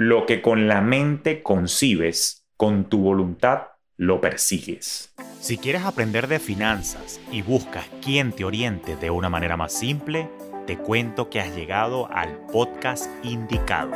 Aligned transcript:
lo 0.00 0.24
que 0.24 0.40
con 0.40 0.66
la 0.66 0.80
mente 0.80 1.42
concibes, 1.42 2.46
con 2.56 2.88
tu 2.88 3.02
voluntad 3.02 3.72
lo 3.98 4.22
persigues. 4.22 5.12
Si 5.42 5.58
quieres 5.58 5.82
aprender 5.82 6.26
de 6.26 6.38
finanzas 6.38 7.20
y 7.30 7.42
buscas 7.42 7.84
quien 8.02 8.32
te 8.32 8.46
oriente 8.46 8.96
de 8.96 9.10
una 9.10 9.28
manera 9.28 9.58
más 9.58 9.74
simple, 9.74 10.30
te 10.66 10.78
cuento 10.78 11.28
que 11.28 11.38
has 11.38 11.54
llegado 11.54 12.10
al 12.10 12.34
podcast 12.46 13.10
indicado. 13.22 13.90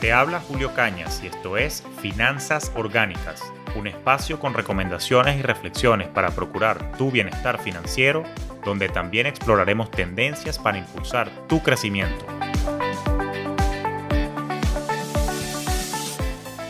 Te 0.00 0.12
habla 0.12 0.40
Julio 0.40 0.74
Cañas 0.74 1.20
y 1.22 1.28
esto 1.28 1.56
es 1.56 1.84
Finanzas 2.00 2.72
Orgánicas, 2.74 3.40
un 3.76 3.86
espacio 3.86 4.38
con 4.38 4.54
recomendaciones 4.54 5.38
y 5.38 5.42
reflexiones 5.42 6.08
para 6.08 6.30
procurar 6.30 6.92
tu 6.96 7.10
bienestar 7.10 7.58
financiero, 7.60 8.24
donde 8.64 8.88
también 8.88 9.26
exploraremos 9.26 9.90
tendencias 9.90 10.58
para 10.58 10.78
impulsar 10.78 11.30
tu 11.48 11.62
crecimiento. 11.62 12.24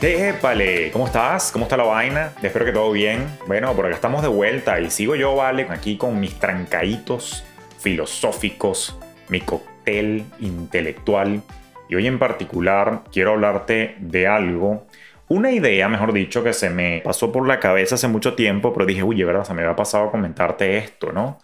Épale, 0.00 0.90
¿cómo 0.90 1.06
estás? 1.06 1.52
¿Cómo 1.52 1.66
está 1.66 1.76
la 1.76 1.84
vaina? 1.84 2.32
Espero 2.42 2.64
que 2.64 2.72
todo 2.72 2.90
bien. 2.90 3.24
Bueno, 3.46 3.72
por 3.72 3.86
acá 3.86 3.94
estamos 3.94 4.22
de 4.22 4.28
vuelta 4.28 4.80
y 4.80 4.90
sigo 4.90 5.14
yo, 5.14 5.36
vale, 5.36 5.68
aquí 5.70 5.96
con 5.96 6.18
mis 6.18 6.40
trancaditos 6.40 7.44
filosóficos, 7.78 8.98
mi 9.28 9.40
cóctel 9.40 10.24
intelectual 10.40 11.42
y 11.88 11.94
hoy 11.94 12.06
en 12.06 12.18
particular 12.18 13.02
quiero 13.12 13.32
hablarte 13.32 13.96
de 14.00 14.26
algo, 14.26 14.86
una 15.32 15.50
idea, 15.50 15.88
mejor 15.88 16.12
dicho, 16.12 16.44
que 16.44 16.52
se 16.52 16.68
me 16.68 17.00
pasó 17.02 17.32
por 17.32 17.46
la 17.46 17.58
cabeza 17.58 17.94
hace 17.94 18.06
mucho 18.06 18.34
tiempo, 18.34 18.72
pero 18.72 18.84
dije, 18.84 19.02
uy, 19.02 19.22
¿verdad? 19.22 19.44
Se 19.44 19.54
me 19.54 19.62
había 19.62 19.74
pasado 19.74 20.10
comentarte 20.10 20.76
esto, 20.76 21.10
¿no? 21.12 21.38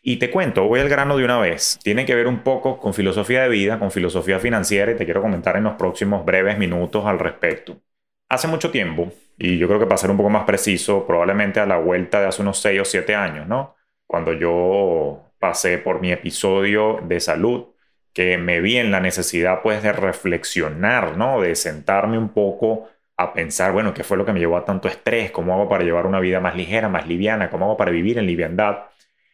Y 0.00 0.18
te 0.18 0.30
cuento, 0.30 0.68
voy 0.68 0.78
al 0.78 0.88
grano 0.88 1.16
de 1.16 1.24
una 1.24 1.40
vez. 1.40 1.80
Tiene 1.82 2.06
que 2.06 2.14
ver 2.14 2.28
un 2.28 2.44
poco 2.44 2.78
con 2.78 2.94
filosofía 2.94 3.42
de 3.42 3.48
vida, 3.48 3.80
con 3.80 3.90
filosofía 3.90 4.38
financiera 4.38 4.92
y 4.92 4.94
te 4.94 5.04
quiero 5.04 5.22
comentar 5.22 5.56
en 5.56 5.64
los 5.64 5.74
próximos 5.74 6.24
breves 6.24 6.56
minutos 6.58 7.04
al 7.06 7.18
respecto. 7.18 7.80
Hace 8.28 8.46
mucho 8.46 8.70
tiempo, 8.70 9.12
y 9.36 9.58
yo 9.58 9.66
creo 9.66 9.80
que 9.80 9.86
para 9.86 9.98
ser 9.98 10.10
un 10.10 10.16
poco 10.16 10.30
más 10.30 10.44
preciso, 10.44 11.04
probablemente 11.06 11.58
a 11.58 11.66
la 11.66 11.78
vuelta 11.78 12.20
de 12.20 12.28
hace 12.28 12.42
unos 12.42 12.58
6 12.60 12.80
o 12.80 12.84
7 12.84 13.14
años, 13.16 13.48
¿no? 13.48 13.74
Cuando 14.06 14.32
yo 14.32 15.32
pasé 15.40 15.78
por 15.78 16.00
mi 16.00 16.12
episodio 16.12 17.00
de 17.02 17.18
salud, 17.18 17.66
que 18.12 18.38
me 18.38 18.60
vi 18.60 18.76
en 18.78 18.92
la 18.92 19.00
necesidad 19.00 19.60
pues 19.62 19.82
de 19.82 19.92
reflexionar, 19.92 21.16
¿no? 21.16 21.40
De 21.40 21.54
sentarme 21.56 22.16
un 22.18 22.30
poco 22.30 22.88
a 23.16 23.32
pensar, 23.32 23.72
bueno, 23.72 23.94
¿qué 23.94 24.04
fue 24.04 24.16
lo 24.16 24.24
que 24.24 24.32
me 24.32 24.40
llevó 24.40 24.56
a 24.56 24.64
tanto 24.64 24.88
estrés? 24.88 25.30
¿Cómo 25.30 25.54
hago 25.54 25.68
para 25.68 25.84
llevar 25.84 26.06
una 26.06 26.20
vida 26.20 26.40
más 26.40 26.54
ligera, 26.54 26.88
más 26.88 27.06
liviana? 27.06 27.50
¿Cómo 27.50 27.64
hago 27.66 27.76
para 27.76 27.90
vivir 27.90 28.18
en 28.18 28.26
liviandad? 28.26 28.84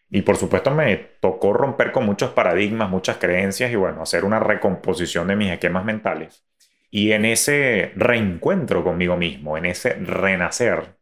Y 0.08 0.22
por 0.22 0.36
supuesto 0.36 0.70
me 0.70 0.96
tocó 1.20 1.52
romper 1.52 1.90
con 1.90 2.04
muchos 2.04 2.30
paradigmas, 2.30 2.90
muchas 2.90 3.16
creencias 3.16 3.72
y 3.72 3.76
bueno, 3.76 4.02
hacer 4.02 4.24
una 4.24 4.38
recomposición 4.38 5.26
de 5.28 5.36
mis 5.36 5.50
esquemas 5.50 5.84
mentales. 5.84 6.44
Y 6.90 7.12
en 7.12 7.24
ese 7.24 7.92
reencuentro 7.96 8.84
conmigo 8.84 9.16
mismo, 9.16 9.56
en 9.56 9.64
ese 9.64 9.94
renacer, 9.94 10.98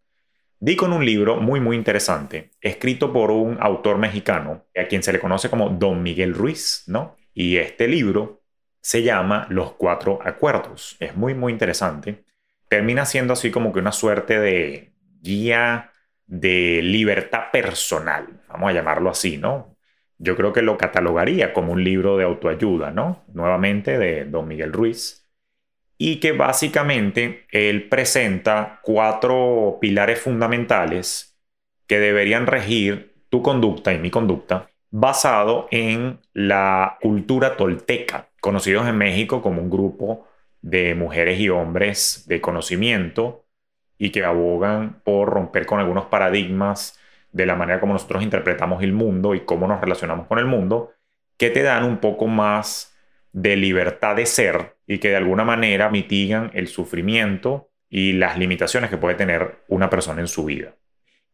di 0.60 0.76
con 0.76 0.92
un 0.92 1.04
libro 1.04 1.36
muy, 1.36 1.58
muy 1.58 1.76
interesante, 1.76 2.50
escrito 2.60 3.12
por 3.12 3.32
un 3.32 3.58
autor 3.60 3.98
mexicano, 3.98 4.66
a 4.76 4.84
quien 4.84 5.02
se 5.02 5.12
le 5.12 5.18
conoce 5.18 5.50
como 5.50 5.70
Don 5.70 6.02
Miguel 6.02 6.32
Ruiz, 6.32 6.84
¿no? 6.86 7.16
Y 7.34 7.56
este 7.56 7.88
libro 7.88 8.42
se 8.80 9.02
llama 9.02 9.46
Los 9.50 9.72
Cuatro 9.72 10.20
Acuerdos. 10.22 10.96
Es 11.00 11.16
muy, 11.16 11.34
muy 11.34 11.52
interesante. 11.52 12.22
Termina 12.70 13.04
siendo 13.04 13.32
así 13.32 13.50
como 13.50 13.72
que 13.72 13.80
una 13.80 13.90
suerte 13.90 14.38
de 14.38 14.92
guía 15.20 15.90
de 16.26 16.80
libertad 16.84 17.50
personal, 17.52 18.44
vamos 18.48 18.70
a 18.70 18.72
llamarlo 18.72 19.10
así, 19.10 19.38
¿no? 19.38 19.76
Yo 20.18 20.36
creo 20.36 20.52
que 20.52 20.62
lo 20.62 20.78
catalogaría 20.78 21.52
como 21.52 21.72
un 21.72 21.82
libro 21.82 22.16
de 22.16 22.22
autoayuda, 22.22 22.92
¿no? 22.92 23.24
Nuevamente 23.34 23.98
de 23.98 24.24
Don 24.24 24.46
Miguel 24.46 24.72
Ruiz. 24.72 25.28
Y 25.98 26.20
que 26.20 26.30
básicamente 26.30 27.46
él 27.50 27.88
presenta 27.88 28.78
cuatro 28.84 29.78
pilares 29.80 30.20
fundamentales 30.20 31.36
que 31.88 31.98
deberían 31.98 32.46
regir 32.46 33.24
tu 33.30 33.42
conducta 33.42 33.92
y 33.92 33.98
mi 33.98 34.12
conducta 34.12 34.68
basado 34.92 35.66
en 35.72 36.20
la 36.34 36.98
cultura 37.00 37.56
tolteca, 37.56 38.28
conocidos 38.40 38.86
en 38.86 38.96
México 38.96 39.42
como 39.42 39.60
un 39.60 39.70
grupo 39.70 40.28
de 40.62 40.94
mujeres 40.94 41.40
y 41.40 41.48
hombres 41.48 42.24
de 42.26 42.40
conocimiento 42.40 43.46
y 43.98 44.10
que 44.10 44.24
abogan 44.24 45.00
por 45.04 45.28
romper 45.28 45.66
con 45.66 45.80
algunos 45.80 46.06
paradigmas 46.06 46.98
de 47.32 47.46
la 47.46 47.54
manera 47.54 47.80
como 47.80 47.92
nosotros 47.92 48.22
interpretamos 48.22 48.82
el 48.82 48.92
mundo 48.92 49.34
y 49.34 49.40
cómo 49.40 49.66
nos 49.66 49.80
relacionamos 49.80 50.26
con 50.26 50.38
el 50.38 50.46
mundo, 50.46 50.92
que 51.36 51.50
te 51.50 51.62
dan 51.62 51.84
un 51.84 51.98
poco 51.98 52.26
más 52.26 52.96
de 53.32 53.56
libertad 53.56 54.16
de 54.16 54.26
ser 54.26 54.76
y 54.86 54.98
que 54.98 55.10
de 55.10 55.16
alguna 55.16 55.44
manera 55.44 55.88
mitigan 55.88 56.50
el 56.54 56.66
sufrimiento 56.68 57.70
y 57.88 58.12
las 58.12 58.38
limitaciones 58.38 58.90
que 58.90 58.96
puede 58.96 59.14
tener 59.14 59.64
una 59.68 59.90
persona 59.90 60.20
en 60.20 60.28
su 60.28 60.44
vida. 60.44 60.74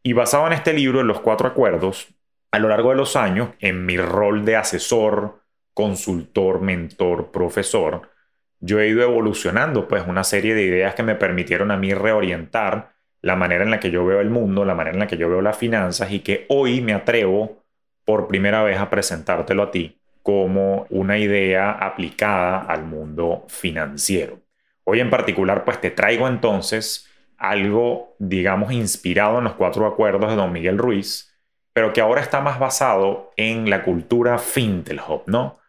Y 0.03 0.13
basado 0.13 0.47
en 0.47 0.53
este 0.53 0.73
libro, 0.73 1.01
en 1.01 1.07
los 1.07 1.19
cuatro 1.19 1.47
acuerdos, 1.47 2.07
a 2.51 2.59
lo 2.59 2.69
largo 2.69 2.91
de 2.91 2.95
los 2.95 3.15
años, 3.15 3.49
en 3.59 3.85
mi 3.85 3.97
rol 3.97 4.45
de 4.45 4.55
asesor, 4.55 5.43
consultor, 5.73 6.61
mentor, 6.61 7.31
profesor, 7.31 8.09
yo 8.59 8.79
he 8.79 8.87
ido 8.87 9.03
evolucionando 9.03 9.87
pues 9.87 10.03
una 10.07 10.23
serie 10.23 10.55
de 10.55 10.63
ideas 10.63 10.95
que 10.95 11.03
me 11.03 11.15
permitieron 11.15 11.71
a 11.71 11.77
mí 11.77 11.93
reorientar 11.93 12.93
la 13.21 13.35
manera 13.35 13.63
en 13.63 13.71
la 13.71 13.79
que 13.79 13.91
yo 13.91 14.05
veo 14.05 14.21
el 14.21 14.29
mundo, 14.29 14.65
la 14.65 14.75
manera 14.75 14.95
en 14.95 14.99
la 14.99 15.07
que 15.07 15.17
yo 15.17 15.29
veo 15.29 15.41
las 15.41 15.57
finanzas 15.57 16.11
y 16.11 16.19
que 16.19 16.45
hoy 16.49 16.81
me 16.81 16.93
atrevo 16.93 17.63
por 18.05 18.27
primera 18.27 18.63
vez 18.63 18.79
a 18.79 18.89
presentártelo 18.89 19.63
a 19.63 19.71
ti 19.71 19.99
como 20.23 20.87
una 20.89 21.17
idea 21.17 21.71
aplicada 21.71 22.59
al 22.59 22.83
mundo 22.83 23.45
financiero. 23.47 24.39
Hoy 24.83 24.99
en 24.99 25.09
particular 25.09 25.63
pues 25.65 25.81
te 25.81 25.91
traigo 25.91 26.27
entonces 26.27 27.07
algo 27.37 28.15
digamos 28.19 28.71
inspirado 28.71 29.37
en 29.37 29.43
los 29.45 29.53
cuatro 29.53 29.85
acuerdos 29.85 30.29
de 30.29 30.35
don 30.35 30.51
Miguel 30.51 30.77
Ruiz, 30.77 31.33
pero 31.73 31.93
que 31.93 32.01
ahora 32.01 32.21
está 32.21 32.41
más 32.41 32.59
basado 32.59 33.31
en 33.37 33.69
la 33.69 33.83
cultura 33.83 34.37
Fintelhop, 34.37 35.27
¿no? 35.27 35.59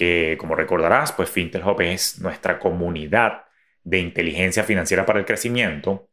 Que 0.00 0.38
como 0.40 0.54
recordarás, 0.54 1.12
pues 1.12 1.28
Fintelhop 1.28 1.78
es 1.82 2.22
nuestra 2.22 2.58
comunidad 2.58 3.44
de 3.84 3.98
inteligencia 3.98 4.64
financiera 4.64 5.04
para 5.04 5.18
el 5.18 5.26
crecimiento, 5.26 6.08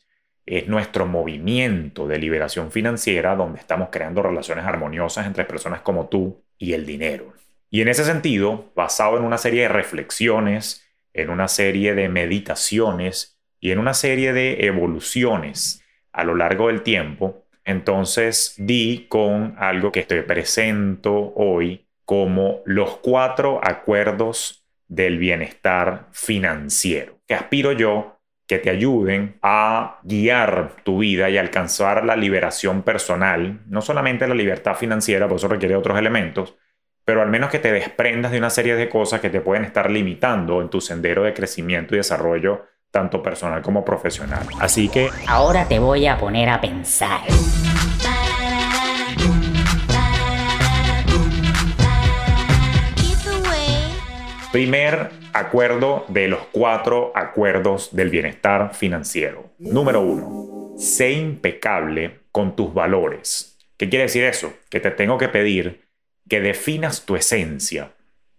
es 0.46 0.68
nuestro 0.68 1.06
movimiento 1.06 2.06
de 2.06 2.18
liberación 2.20 2.70
financiera 2.70 3.38
donde 3.38 3.62
estamos 3.62 3.88
creando 3.90 4.22
relaciones 4.22 4.66
armoniosas 4.66 5.26
entre 5.26 5.46
personas 5.46 5.84
como 5.84 6.10
tú 6.10 6.44
y 6.58 6.74
el 6.74 6.86
dinero. 6.86 7.34
Y 7.70 7.80
en 7.80 7.88
ese 7.88 8.04
sentido, 8.04 8.74
basado 8.76 9.16
en 9.16 9.24
una 9.24 9.38
serie 9.38 9.62
de 9.62 9.70
reflexiones, 9.70 10.86
en 11.14 11.30
una 11.30 11.48
serie 11.48 11.96
de 11.96 12.10
meditaciones 12.10 13.40
y 13.62 13.72
en 13.72 13.80
una 13.80 13.94
serie 13.94 14.34
de 14.34 14.66
evoluciones 14.66 15.82
a 16.12 16.26
lo 16.26 16.36
largo 16.36 16.68
del 16.68 16.82
tiempo, 16.84 17.46
entonces 17.64 18.54
di 18.58 19.06
con 19.08 19.56
algo 19.58 19.94
que 19.94 20.04
te 20.04 20.24
presento 20.24 21.32
hoy 21.38 21.87
como 22.08 22.62
los 22.64 23.00
cuatro 23.00 23.60
acuerdos 23.62 24.66
del 24.88 25.18
bienestar 25.18 26.08
financiero, 26.14 27.20
que 27.28 27.34
aspiro 27.34 27.74
yo 27.74 28.22
que 28.48 28.60
te 28.60 28.70
ayuden 28.70 29.38
a 29.42 30.00
guiar 30.04 30.78
tu 30.86 31.00
vida 31.00 31.30
y 31.30 31.38
alcanzar 31.38 32.06
la 32.06 32.16
liberación 32.16 32.84
personal, 32.84 33.60
no 33.68 33.82
solamente 33.82 34.26
la 34.26 34.36
libertad 34.36 34.76
financiera, 34.76 35.28
por 35.28 35.36
eso 35.36 35.50
requiere 35.50 35.76
otros 35.76 36.00
elementos, 36.00 36.56
pero 37.04 37.22
al 37.22 37.30
menos 37.30 37.50
que 37.50 37.60
te 37.60 37.74
desprendas 37.74 38.32
de 38.32 38.38
una 38.38 38.52
serie 38.52 38.78
de 38.78 38.88
cosas 38.88 39.20
que 39.20 39.30
te 39.30 39.42
pueden 39.42 39.66
estar 39.66 39.92
limitando 39.92 40.62
en 40.62 40.70
tu 40.70 40.80
sendero 40.80 41.24
de 41.24 41.34
crecimiento 41.34 41.94
y 41.94 41.98
desarrollo 41.98 42.68
tanto 42.90 43.22
personal 43.22 43.62
como 43.62 43.84
profesional. 43.84 44.48
Así 44.62 44.88
que... 44.88 45.10
Ahora 45.28 45.68
te 45.68 45.80
voy 45.80 46.08
a 46.08 46.18
poner 46.18 46.48
a 46.48 46.62
pensar. 46.62 47.20
Primer 54.52 55.10
acuerdo 55.34 56.06
de 56.08 56.30
los 56.30 56.40
cuatro 56.54 57.12
acuerdos 57.16 57.94
del 57.94 58.10
bienestar 58.10 58.74
financiero. 58.74 59.52
Número 59.60 60.00
uno, 60.02 60.78
sé 60.78 61.12
impecable 61.12 62.22
con 62.32 62.56
tus 62.56 62.74
valores. 62.74 63.58
¿Qué 63.76 63.90
quiere 63.90 64.04
decir 64.04 64.24
eso? 64.24 64.54
Que 64.70 64.80
te 64.80 64.92
tengo 64.92 65.18
que 65.18 65.28
pedir 65.28 65.82
que 66.30 66.40
definas 66.40 67.06
tu 67.06 67.18
esencia 67.18 67.92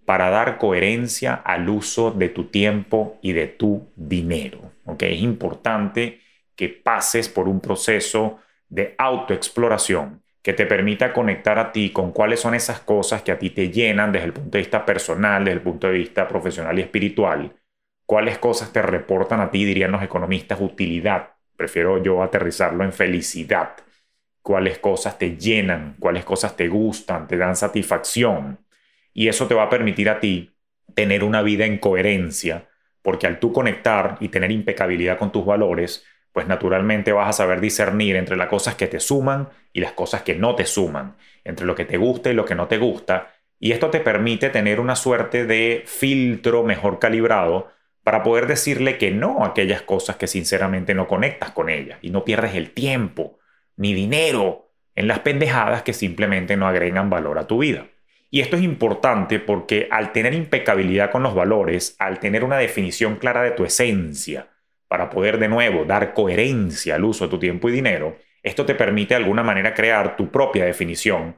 para 0.06 0.30
dar 0.30 0.56
coherencia 0.56 1.34
al 1.34 1.68
uso 1.68 2.10
de 2.10 2.30
tu 2.30 2.44
tiempo 2.44 3.18
y 3.20 3.32
de 3.32 3.46
tu 3.46 3.88
dinero. 3.94 4.72
¿okay? 4.86 5.14
Es 5.14 5.20
importante 5.20 6.20
que 6.56 6.70
pases 6.70 7.28
por 7.28 7.48
un 7.48 7.60
proceso 7.60 8.38
de 8.70 8.94
autoexploración 8.96 10.22
que 10.48 10.54
te 10.54 10.64
permita 10.64 11.12
conectar 11.12 11.58
a 11.58 11.72
ti 11.72 11.90
con 11.90 12.10
cuáles 12.10 12.40
son 12.40 12.54
esas 12.54 12.80
cosas 12.80 13.20
que 13.20 13.30
a 13.30 13.38
ti 13.38 13.50
te 13.50 13.68
llenan 13.68 14.10
desde 14.10 14.28
el 14.28 14.32
punto 14.32 14.52
de 14.52 14.60
vista 14.60 14.86
personal, 14.86 15.44
desde 15.44 15.58
el 15.58 15.60
punto 15.60 15.88
de 15.88 15.98
vista 15.98 16.26
profesional 16.26 16.78
y 16.78 16.80
espiritual, 16.80 17.52
cuáles 18.06 18.38
cosas 18.38 18.72
te 18.72 18.80
reportan 18.80 19.42
a 19.42 19.50
ti, 19.50 19.66
dirían 19.66 19.92
los 19.92 20.02
economistas, 20.02 20.58
utilidad. 20.58 21.32
Prefiero 21.54 22.02
yo 22.02 22.22
aterrizarlo 22.22 22.82
en 22.82 22.94
felicidad 22.94 23.76
cuáles 24.40 24.78
cosas 24.78 25.18
te 25.18 25.36
llenan, 25.36 25.96
cuáles 25.98 26.24
cosas 26.24 26.56
te 26.56 26.66
gustan, 26.68 27.28
te 27.28 27.36
dan 27.36 27.54
satisfacción. 27.54 28.60
Y 29.12 29.28
eso 29.28 29.46
te 29.48 29.54
va 29.54 29.64
a 29.64 29.68
permitir 29.68 30.08
a 30.08 30.18
ti 30.18 30.56
tener 30.94 31.24
una 31.24 31.42
vida 31.42 31.66
en 31.66 31.76
coherencia, 31.76 32.70
porque 33.02 33.26
al 33.26 33.38
tú 33.38 33.52
conectar 33.52 34.16
y 34.20 34.30
tener 34.30 34.50
impecabilidad 34.50 35.18
con 35.18 35.30
tus 35.30 35.44
valores, 35.44 36.06
pues 36.32 36.46
naturalmente 36.46 37.12
vas 37.12 37.28
a 37.28 37.32
saber 37.32 37.60
discernir 37.60 38.16
entre 38.16 38.36
las 38.36 38.48
cosas 38.48 38.74
que 38.74 38.86
te 38.86 39.00
suman 39.00 39.48
y 39.72 39.80
las 39.80 39.92
cosas 39.92 40.22
que 40.22 40.34
no 40.34 40.54
te 40.54 40.66
suman, 40.66 41.16
entre 41.44 41.66
lo 41.66 41.74
que 41.74 41.84
te 41.84 41.96
gusta 41.96 42.30
y 42.30 42.34
lo 42.34 42.44
que 42.44 42.54
no 42.54 42.68
te 42.68 42.78
gusta, 42.78 43.34
y 43.60 43.72
esto 43.72 43.90
te 43.90 44.00
permite 44.00 44.50
tener 44.50 44.80
una 44.80 44.94
suerte 44.94 45.44
de 45.44 45.82
filtro 45.86 46.62
mejor 46.62 46.98
calibrado 46.98 47.68
para 48.04 48.22
poder 48.22 48.46
decirle 48.46 48.98
que 48.98 49.10
no 49.10 49.42
a 49.42 49.48
aquellas 49.48 49.82
cosas 49.82 50.16
que 50.16 50.26
sinceramente 50.26 50.94
no 50.94 51.08
conectas 51.08 51.50
con 51.50 51.68
ellas 51.68 51.98
y 52.00 52.10
no 52.10 52.24
pierdes 52.24 52.54
el 52.54 52.70
tiempo 52.70 53.38
ni 53.76 53.94
dinero 53.94 54.70
en 54.94 55.08
las 55.08 55.20
pendejadas 55.20 55.82
que 55.82 55.92
simplemente 55.92 56.56
no 56.56 56.66
agregan 56.66 57.10
valor 57.10 57.38
a 57.38 57.46
tu 57.46 57.58
vida. 57.58 57.86
Y 58.30 58.40
esto 58.40 58.56
es 58.56 58.62
importante 58.62 59.40
porque 59.40 59.88
al 59.90 60.12
tener 60.12 60.34
impecabilidad 60.34 61.10
con 61.10 61.22
los 61.22 61.34
valores, 61.34 61.96
al 61.98 62.18
tener 62.18 62.44
una 62.44 62.58
definición 62.58 63.16
clara 63.16 63.42
de 63.42 63.52
tu 63.52 63.64
esencia, 63.64 64.48
para 64.88 65.10
poder 65.10 65.38
de 65.38 65.48
nuevo 65.48 65.84
dar 65.84 66.14
coherencia 66.14 66.96
al 66.96 67.04
uso 67.04 67.24
de 67.24 67.30
tu 67.30 67.38
tiempo 67.38 67.68
y 67.68 67.72
dinero, 67.72 68.16
esto 68.42 68.64
te 68.64 68.74
permite 68.74 69.14
de 69.14 69.20
alguna 69.22 69.42
manera 69.42 69.74
crear 69.74 70.16
tu 70.16 70.30
propia 70.30 70.64
definición 70.64 71.36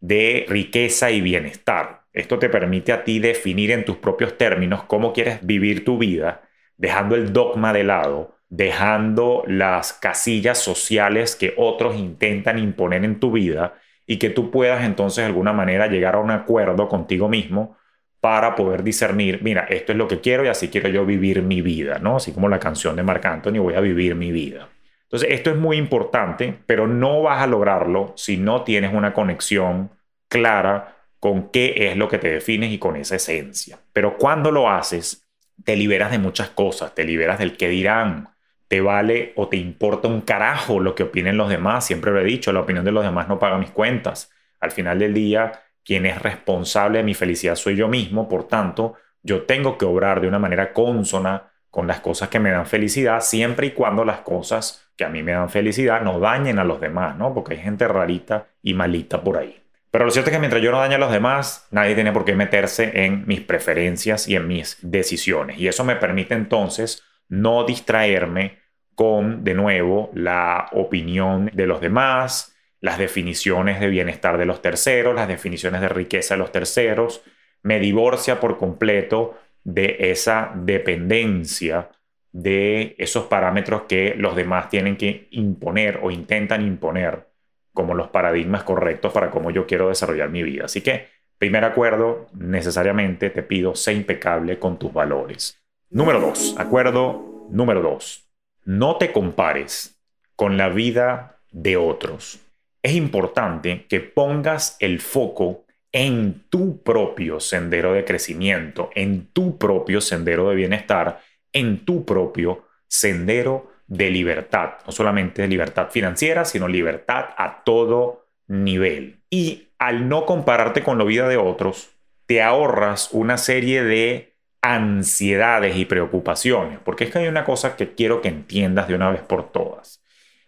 de 0.00 0.46
riqueza 0.48 1.10
y 1.10 1.20
bienestar. 1.20 2.02
Esto 2.12 2.38
te 2.38 2.48
permite 2.48 2.92
a 2.92 3.04
ti 3.04 3.18
definir 3.18 3.70
en 3.70 3.84
tus 3.84 3.96
propios 3.96 4.36
términos 4.36 4.84
cómo 4.84 5.12
quieres 5.12 5.44
vivir 5.46 5.84
tu 5.84 5.98
vida, 5.98 6.42
dejando 6.76 7.14
el 7.14 7.32
dogma 7.32 7.72
de 7.72 7.84
lado, 7.84 8.36
dejando 8.48 9.44
las 9.46 9.92
casillas 9.92 10.58
sociales 10.58 11.36
que 11.36 11.54
otros 11.56 11.96
intentan 11.96 12.58
imponer 12.58 13.04
en 13.04 13.20
tu 13.20 13.30
vida 13.30 13.74
y 14.06 14.18
que 14.18 14.30
tú 14.30 14.50
puedas 14.50 14.84
entonces 14.84 15.22
de 15.22 15.26
alguna 15.26 15.52
manera 15.52 15.86
llegar 15.86 16.16
a 16.16 16.18
un 16.18 16.32
acuerdo 16.32 16.88
contigo 16.88 17.28
mismo 17.28 17.76
para 18.20 18.54
poder 18.54 18.82
discernir, 18.82 19.42
mira, 19.42 19.64
esto 19.64 19.92
es 19.92 19.98
lo 19.98 20.06
que 20.06 20.20
quiero 20.20 20.44
y 20.44 20.48
así 20.48 20.68
quiero 20.68 20.88
yo 20.88 21.06
vivir 21.06 21.42
mi 21.42 21.62
vida, 21.62 21.98
¿no? 21.98 22.16
Así 22.16 22.32
como 22.32 22.48
la 22.48 22.58
canción 22.58 22.96
de 22.96 23.02
Marc 23.02 23.24
Anthony, 23.24 23.58
voy 23.58 23.74
a 23.74 23.80
vivir 23.80 24.14
mi 24.14 24.30
vida. 24.30 24.68
Entonces, 25.04 25.30
esto 25.32 25.50
es 25.50 25.56
muy 25.56 25.76
importante, 25.76 26.56
pero 26.66 26.86
no 26.86 27.22
vas 27.22 27.42
a 27.42 27.46
lograrlo 27.46 28.12
si 28.16 28.36
no 28.36 28.62
tienes 28.62 28.94
una 28.94 29.12
conexión 29.12 29.90
clara 30.28 30.96
con 31.18 31.50
qué 31.50 31.88
es 31.90 31.96
lo 31.96 32.08
que 32.08 32.18
te 32.18 32.30
defines 32.30 32.70
y 32.72 32.78
con 32.78 32.96
esa 32.96 33.16
esencia. 33.16 33.78
Pero 33.92 34.16
cuando 34.16 34.52
lo 34.52 34.70
haces, 34.70 35.26
te 35.64 35.76
liberas 35.76 36.10
de 36.10 36.18
muchas 36.18 36.50
cosas, 36.50 36.94
te 36.94 37.04
liberas 37.04 37.38
del 37.38 37.56
qué 37.56 37.68
dirán, 37.68 38.28
te 38.68 38.80
vale 38.80 39.32
o 39.34 39.48
te 39.48 39.56
importa 39.56 40.08
un 40.08 40.20
carajo 40.20 40.78
lo 40.78 40.94
que 40.94 41.02
opinen 41.02 41.36
los 41.36 41.48
demás. 41.48 41.86
Siempre 41.86 42.12
lo 42.12 42.20
he 42.20 42.24
dicho, 42.24 42.52
la 42.52 42.60
opinión 42.60 42.84
de 42.84 42.92
los 42.92 43.02
demás 43.02 43.28
no 43.28 43.38
paga 43.38 43.58
mis 43.58 43.70
cuentas. 43.70 44.30
Al 44.60 44.70
final 44.70 44.98
del 44.98 45.12
día, 45.12 45.52
quien 45.90 46.06
es 46.06 46.22
responsable 46.22 46.98
de 46.98 47.04
mi 47.04 47.14
felicidad 47.14 47.56
soy 47.56 47.74
yo 47.74 47.88
mismo, 47.88 48.28
por 48.28 48.46
tanto, 48.46 48.94
yo 49.24 49.42
tengo 49.42 49.76
que 49.76 49.86
obrar 49.86 50.20
de 50.20 50.28
una 50.28 50.38
manera 50.38 50.72
consona 50.72 51.50
con 51.68 51.88
las 51.88 51.98
cosas 51.98 52.28
que 52.28 52.38
me 52.38 52.52
dan 52.52 52.66
felicidad, 52.66 53.20
siempre 53.20 53.66
y 53.66 53.70
cuando 53.72 54.04
las 54.04 54.20
cosas 54.20 54.88
que 54.96 55.04
a 55.04 55.08
mí 55.08 55.24
me 55.24 55.32
dan 55.32 55.50
felicidad 55.50 56.02
no 56.02 56.20
dañen 56.20 56.60
a 56.60 56.64
los 56.64 56.80
demás, 56.80 57.16
¿no? 57.16 57.34
Porque 57.34 57.54
hay 57.54 57.60
gente 57.60 57.88
rarita 57.88 58.46
y 58.62 58.72
malita 58.72 59.20
por 59.24 59.36
ahí. 59.36 59.60
Pero 59.90 60.04
lo 60.04 60.12
cierto 60.12 60.30
es 60.30 60.36
que 60.36 60.38
mientras 60.38 60.62
yo 60.62 60.70
no 60.70 60.78
dañe 60.78 60.94
a 60.94 60.98
los 60.98 61.10
demás, 61.10 61.66
nadie 61.72 61.96
tiene 61.96 62.12
por 62.12 62.24
qué 62.24 62.36
meterse 62.36 63.04
en 63.04 63.26
mis 63.26 63.40
preferencias 63.40 64.28
y 64.28 64.36
en 64.36 64.46
mis 64.46 64.78
decisiones. 64.82 65.58
Y 65.58 65.66
eso 65.66 65.82
me 65.82 65.96
permite 65.96 66.34
entonces 66.34 67.02
no 67.28 67.64
distraerme 67.64 68.60
con, 68.94 69.42
de 69.42 69.54
nuevo, 69.54 70.12
la 70.14 70.68
opinión 70.70 71.50
de 71.52 71.66
los 71.66 71.80
demás, 71.80 72.54
las 72.80 72.98
definiciones 72.98 73.80
de 73.80 73.88
bienestar 73.88 74.38
de 74.38 74.46
los 74.46 74.62
terceros, 74.62 75.14
las 75.14 75.28
definiciones 75.28 75.80
de 75.80 75.88
riqueza 75.88 76.34
de 76.34 76.38
los 76.38 76.52
terceros, 76.52 77.22
me 77.62 77.78
divorcia 77.78 78.40
por 78.40 78.56
completo 78.58 79.38
de 79.64 79.96
esa 80.10 80.52
dependencia 80.54 81.90
de 82.32 82.94
esos 82.98 83.24
parámetros 83.24 83.82
que 83.82 84.14
los 84.16 84.36
demás 84.36 84.68
tienen 84.68 84.96
que 84.96 85.28
imponer 85.32 86.00
o 86.02 86.10
intentan 86.10 86.62
imponer 86.62 87.28
como 87.72 87.94
los 87.94 88.08
paradigmas 88.08 88.62
correctos 88.62 89.12
para 89.12 89.30
cómo 89.30 89.50
yo 89.50 89.66
quiero 89.66 89.88
desarrollar 89.88 90.30
mi 90.30 90.42
vida. 90.42 90.64
Así 90.66 90.80
que, 90.80 91.08
primer 91.38 91.64
acuerdo, 91.64 92.28
necesariamente 92.32 93.30
te 93.30 93.42
pido, 93.42 93.74
sé 93.74 93.92
impecable 93.92 94.58
con 94.58 94.78
tus 94.78 94.92
valores. 94.92 95.60
Número 95.90 96.20
dos, 96.20 96.54
acuerdo 96.56 97.48
número 97.50 97.82
dos, 97.82 98.28
no 98.64 98.96
te 98.96 99.12
compares 99.12 100.00
con 100.36 100.56
la 100.56 100.68
vida 100.68 101.40
de 101.50 101.76
otros 101.76 102.40
es 102.82 102.94
importante 102.94 103.86
que 103.88 104.00
pongas 104.00 104.76
el 104.80 105.00
foco 105.00 105.64
en 105.92 106.44
tu 106.48 106.82
propio 106.82 107.40
sendero 107.40 107.92
de 107.92 108.04
crecimiento, 108.04 108.90
en 108.94 109.26
tu 109.32 109.58
propio 109.58 110.00
sendero 110.00 110.48
de 110.48 110.54
bienestar, 110.54 111.20
en 111.52 111.84
tu 111.84 112.04
propio 112.04 112.64
sendero 112.86 113.72
de 113.86 114.10
libertad, 114.10 114.74
no 114.86 114.92
solamente 114.92 115.42
de 115.42 115.48
libertad 115.48 115.90
financiera, 115.90 116.44
sino 116.44 116.68
libertad 116.68 117.30
a 117.36 117.62
todo 117.64 118.28
nivel. 118.46 119.20
Y 119.30 119.68
al 119.78 120.08
no 120.08 120.26
compararte 120.26 120.82
con 120.82 120.98
la 120.98 121.04
vida 121.04 121.28
de 121.28 121.36
otros, 121.36 121.90
te 122.26 122.40
ahorras 122.40 123.08
una 123.12 123.36
serie 123.36 123.82
de 123.82 124.34
ansiedades 124.62 125.76
y 125.76 125.86
preocupaciones, 125.86 126.78
porque 126.84 127.04
es 127.04 127.10
que 127.10 127.18
hay 127.18 127.28
una 127.28 127.44
cosa 127.44 127.76
que 127.76 127.94
quiero 127.94 128.20
que 128.20 128.28
entiendas 128.28 128.86
de 128.86 128.94
una 128.94 129.10
vez 129.10 129.22
por 129.22 129.50
todas, 129.50 130.02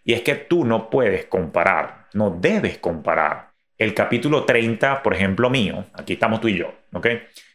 y 0.05 0.13
es 0.13 0.21
que 0.21 0.35
tú 0.35 0.65
no 0.65 0.89
puedes 0.89 1.25
comparar 1.25 2.02
no 2.13 2.37
debes 2.39 2.77
comparar 2.77 3.53
el 3.77 3.93
capítulo 3.93 4.45
30, 4.45 5.01
por 5.01 5.13
ejemplo, 5.13 5.49
mío, 5.49 5.85
aquí 5.93 6.13
estamos 6.13 6.39
tú 6.39 6.47
y 6.47 6.57
yo, 6.57 6.73
¿ok? 6.93 7.07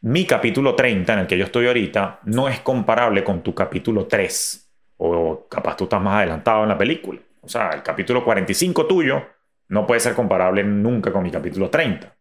Mi 0.03 0.27
capítulo 0.27 0.75
30, 0.75 1.13
en 1.13 1.19
el 1.21 1.27
que 1.27 1.39
yo 1.39 1.45
estoy 1.45 1.67
ahorita, 1.67 2.21
no 2.25 2.49
es 2.49 2.61
comparable 2.61 3.23
con 3.25 3.43
tu 3.43 3.55
capítulo 3.55 4.07
3, 4.07 4.71
o 4.99 5.47
capaz 5.49 5.77
tú 5.77 5.85
estás 5.85 6.03
más 6.03 6.19
adelantado 6.19 6.65
en 6.65 6.69
la 6.69 6.79
película. 6.79 7.21
O 7.41 7.49
sea, 7.49 7.71
el 7.71 7.83
capítulo 7.83 8.25
45 8.25 8.87
tuyo 8.87 9.25
no 9.69 9.87
puede 9.87 10.01
ser 10.01 10.15
comparable 10.15 10.65
nunca 10.65 11.13
con 11.13 11.23
mi 11.23 11.31
capítulo 11.31 11.71
30. 11.71 12.15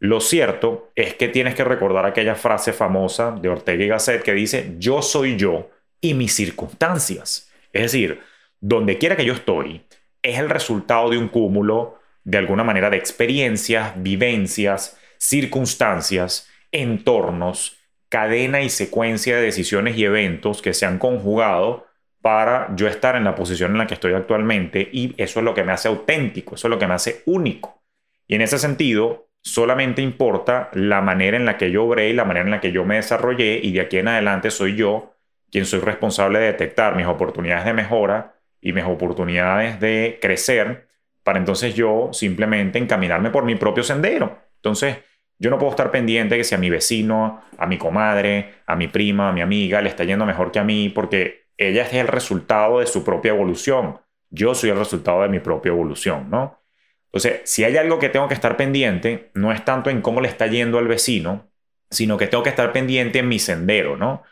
Lo 0.00 0.20
cierto 0.20 0.92
es 0.94 1.14
que 1.14 1.28
tienes 1.28 1.54
que 1.54 1.64
recordar 1.64 2.06
aquella 2.06 2.34
frase 2.34 2.72
famosa 2.72 3.32
de 3.32 3.48
Ortega 3.48 3.84
y 3.84 3.88
Gasset 3.88 4.22
que 4.22 4.32
dice, 4.32 4.76
yo 4.78 5.02
soy 5.02 5.36
yo 5.36 5.70
y 6.00 6.14
mis 6.14 6.34
circunstancias. 6.34 7.50
Es 7.72 7.82
decir, 7.82 8.20
donde 8.60 8.98
quiera 8.98 9.16
que 9.16 9.24
yo 9.24 9.32
estoy, 9.32 9.84
es 10.22 10.38
el 10.38 10.50
resultado 10.50 11.10
de 11.10 11.18
un 11.18 11.28
cúmulo, 11.28 11.98
de 12.24 12.38
alguna 12.38 12.64
manera, 12.64 12.90
de 12.90 12.96
experiencias, 12.96 13.92
vivencias, 13.96 14.98
circunstancias, 15.18 16.48
entornos, 16.72 17.78
cadena 18.08 18.60
y 18.62 18.70
secuencia 18.70 19.36
de 19.36 19.42
decisiones 19.42 19.96
y 19.96 20.04
eventos 20.04 20.62
que 20.62 20.74
se 20.74 20.86
han 20.86 20.98
conjugado 20.98 21.86
para 22.20 22.74
yo 22.76 22.86
estar 22.86 23.16
en 23.16 23.24
la 23.24 23.34
posición 23.34 23.72
en 23.72 23.78
la 23.78 23.86
que 23.86 23.94
estoy 23.94 24.12
actualmente 24.12 24.88
y 24.92 25.14
eso 25.16 25.40
es 25.40 25.44
lo 25.44 25.54
que 25.54 25.64
me 25.64 25.72
hace 25.72 25.88
auténtico, 25.88 26.54
eso 26.54 26.68
es 26.68 26.70
lo 26.70 26.78
que 26.78 26.86
me 26.86 26.94
hace 26.94 27.22
único. 27.26 27.82
Y 28.26 28.34
en 28.34 28.42
ese 28.42 28.58
sentido, 28.58 29.28
solamente 29.42 30.02
importa 30.02 30.70
la 30.74 31.00
manera 31.00 31.36
en 31.36 31.46
la 31.46 31.56
que 31.56 31.70
yo 31.70 31.84
obré 31.84 32.10
y 32.10 32.12
la 32.12 32.24
manera 32.24 32.44
en 32.44 32.50
la 32.50 32.60
que 32.60 32.72
yo 32.72 32.84
me 32.84 32.96
desarrollé 32.96 33.60
y 33.62 33.72
de 33.72 33.80
aquí 33.80 33.98
en 33.98 34.08
adelante 34.08 34.50
soy 34.50 34.76
yo 34.76 35.14
quien 35.50 35.64
soy 35.64 35.80
responsable 35.80 36.38
de 36.38 36.46
detectar 36.46 36.94
mis 36.94 37.06
oportunidades 37.06 37.64
de 37.64 37.72
mejora 37.72 38.39
y 38.60 38.72
mis 38.72 38.84
oportunidades 38.84 39.80
de 39.80 40.18
crecer 40.20 40.90
para 41.22 41.38
entonces 41.38 41.74
yo 41.74 42.10
simplemente 42.12 42.78
encaminarme 42.78 43.30
por 43.30 43.44
mi 43.44 43.54
propio 43.54 43.82
sendero. 43.82 44.38
Entonces, 44.56 44.98
yo 45.38 45.50
no 45.50 45.58
puedo 45.58 45.70
estar 45.70 45.90
pendiente 45.90 46.36
que 46.36 46.44
si 46.44 46.54
a 46.54 46.58
mi 46.58 46.70
vecino, 46.70 47.42
a 47.56 47.66
mi 47.66 47.78
comadre, 47.78 48.54
a 48.66 48.76
mi 48.76 48.88
prima, 48.88 49.28
a 49.28 49.32
mi 49.32 49.40
amiga 49.40 49.80
le 49.80 49.88
está 49.88 50.04
yendo 50.04 50.26
mejor 50.26 50.50
que 50.52 50.58
a 50.58 50.64
mí 50.64 50.88
porque 50.88 51.46
ella 51.56 51.82
es 51.82 51.92
el 51.94 52.08
resultado 52.08 52.80
de 52.80 52.86
su 52.86 53.04
propia 53.04 53.30
evolución. 53.32 54.00
Yo 54.30 54.54
soy 54.54 54.70
el 54.70 54.78
resultado 54.78 55.22
de 55.22 55.28
mi 55.28 55.40
propia 55.40 55.70
evolución, 55.70 56.30
¿no? 56.30 56.60
Entonces, 57.06 57.42
si 57.44 57.64
hay 57.64 57.76
algo 57.76 57.98
que 57.98 58.08
tengo 58.08 58.28
que 58.28 58.34
estar 58.34 58.56
pendiente, 58.56 59.30
no 59.34 59.52
es 59.52 59.64
tanto 59.64 59.90
en 59.90 60.00
cómo 60.00 60.20
le 60.20 60.28
está 60.28 60.46
yendo 60.46 60.78
al 60.78 60.86
vecino, 60.86 61.50
sino 61.90 62.16
que 62.16 62.28
tengo 62.28 62.44
que 62.44 62.50
estar 62.50 62.72
pendiente 62.72 63.18
en 63.18 63.28
mi 63.28 63.38
sendero, 63.38 63.96
¿no? 63.96 64.22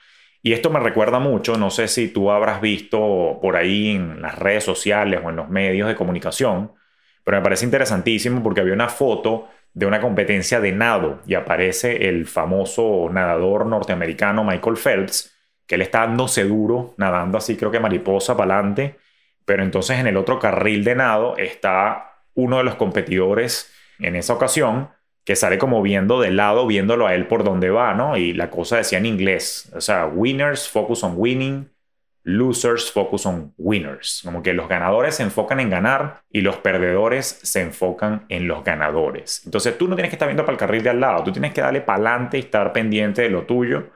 Y 0.43 0.53
esto 0.53 0.71
me 0.71 0.81
recuerda 0.81 1.19
mucho, 1.19 1.57
no 1.57 1.71
sé 1.71 1.89
si 1.89 2.09
tú 2.09 2.31
habrás 2.31 2.61
visto 2.61 3.39
por 3.43 3.57
ahí 3.57 3.97
en 3.97 4.23
las 4.23 4.39
redes 4.39 4.65
sociales 4.65 5.21
o 5.25 5.31
en 5.31 5.37
los 5.37 5.49
medios 5.49 5.89
de 5.89 5.97
comunicación, 5.97 6.73
pero 7.25 7.39
me 7.39 7.43
parece 7.43 7.65
interesantísimo 7.65 8.43
porque 8.43 8.61
había 8.61 8.73
una 8.73 8.89
foto 8.89 9.49
de 9.75 9.87
una 9.87 10.01
competencia 10.01 10.61
de 10.61 10.73
nado 10.73 11.21
y 11.27 11.35
aparece 11.35 12.09
el 12.09 12.27
famoso 12.27 13.09
nadador 13.13 13.67
norteamericano 13.67 14.45
Michael 14.45 14.77
Phelps, 14.77 15.35
que 15.67 15.75
él 15.75 15.83
está 15.83 16.01
dándose 16.01 16.45
duro, 16.45 16.95
nadando 16.97 17.37
así 17.37 17.57
creo 17.57 17.71
que 17.71 17.81
mariposa 17.81 18.37
para 18.37 18.55
adelante, 18.55 18.97
pero 19.45 19.63
entonces 19.63 19.99
en 19.99 20.07
el 20.07 20.17
otro 20.17 20.39
carril 20.39 20.85
de 20.85 20.95
nado 20.95 21.37
está 21.37 22.23
uno 22.35 22.59
de 22.59 22.65
los 22.65 22.77
competidores 22.77 23.73
en 23.99 24.17
esa 24.17 24.35
ocasión 24.35 24.89
que 25.29 25.37
sale 25.37 25.59
como 25.59 25.83
viendo 25.83 26.23
de 26.23 26.31
lado, 26.31 26.67
viéndolo 26.67 27.07
a 27.07 27.15
él 27.15 27.27
por 27.27 27.45
donde 27.45 27.69
va, 27.69 27.93
¿no? 27.93 28.17
Y 28.17 28.33
la 28.33 28.49
cosa 28.49 28.79
decía 28.79 28.97
en 28.97 29.05
inglés, 29.05 29.71
o 29.77 29.81
sea, 29.83 30.07
winners 30.07 30.71
focus 30.71 31.05
on 31.05 31.13
winning, 31.19 31.69
losers 32.23 32.91
focus 32.91 33.27
on 33.27 33.53
winners. 33.59 34.23
Como 34.25 34.43
que 34.43 34.55
los 34.55 34.71
ganadores 34.71 35.17
se 35.17 35.25
enfocan 35.25 35.61
en 35.61 35.69
ganar 35.69 36.23
y 36.31 36.41
los 36.41 36.57
perdedores 36.57 37.41
se 37.43 37.61
enfocan 37.61 38.25
en 38.31 38.49
los 38.49 38.65
ganadores. 38.65 39.43
Entonces 39.45 39.77
tú 39.77 39.87
no 39.87 39.97
tienes 39.97 40.09
que 40.09 40.15
estar 40.15 40.29
viendo 40.29 40.47
para 40.47 40.55
el 40.55 40.59
carril 40.59 40.83
de 40.83 40.89
al 40.89 41.01
lado, 41.01 41.25
tú 41.25 41.33
tienes 41.33 41.53
que 41.53 41.61
darle 41.61 41.83
para 41.83 41.97
adelante 41.97 42.39
y 42.39 42.41
estar 42.41 42.73
pendiente 42.73 43.21
de 43.21 43.29
lo 43.29 43.43
tuyo. 43.43 43.91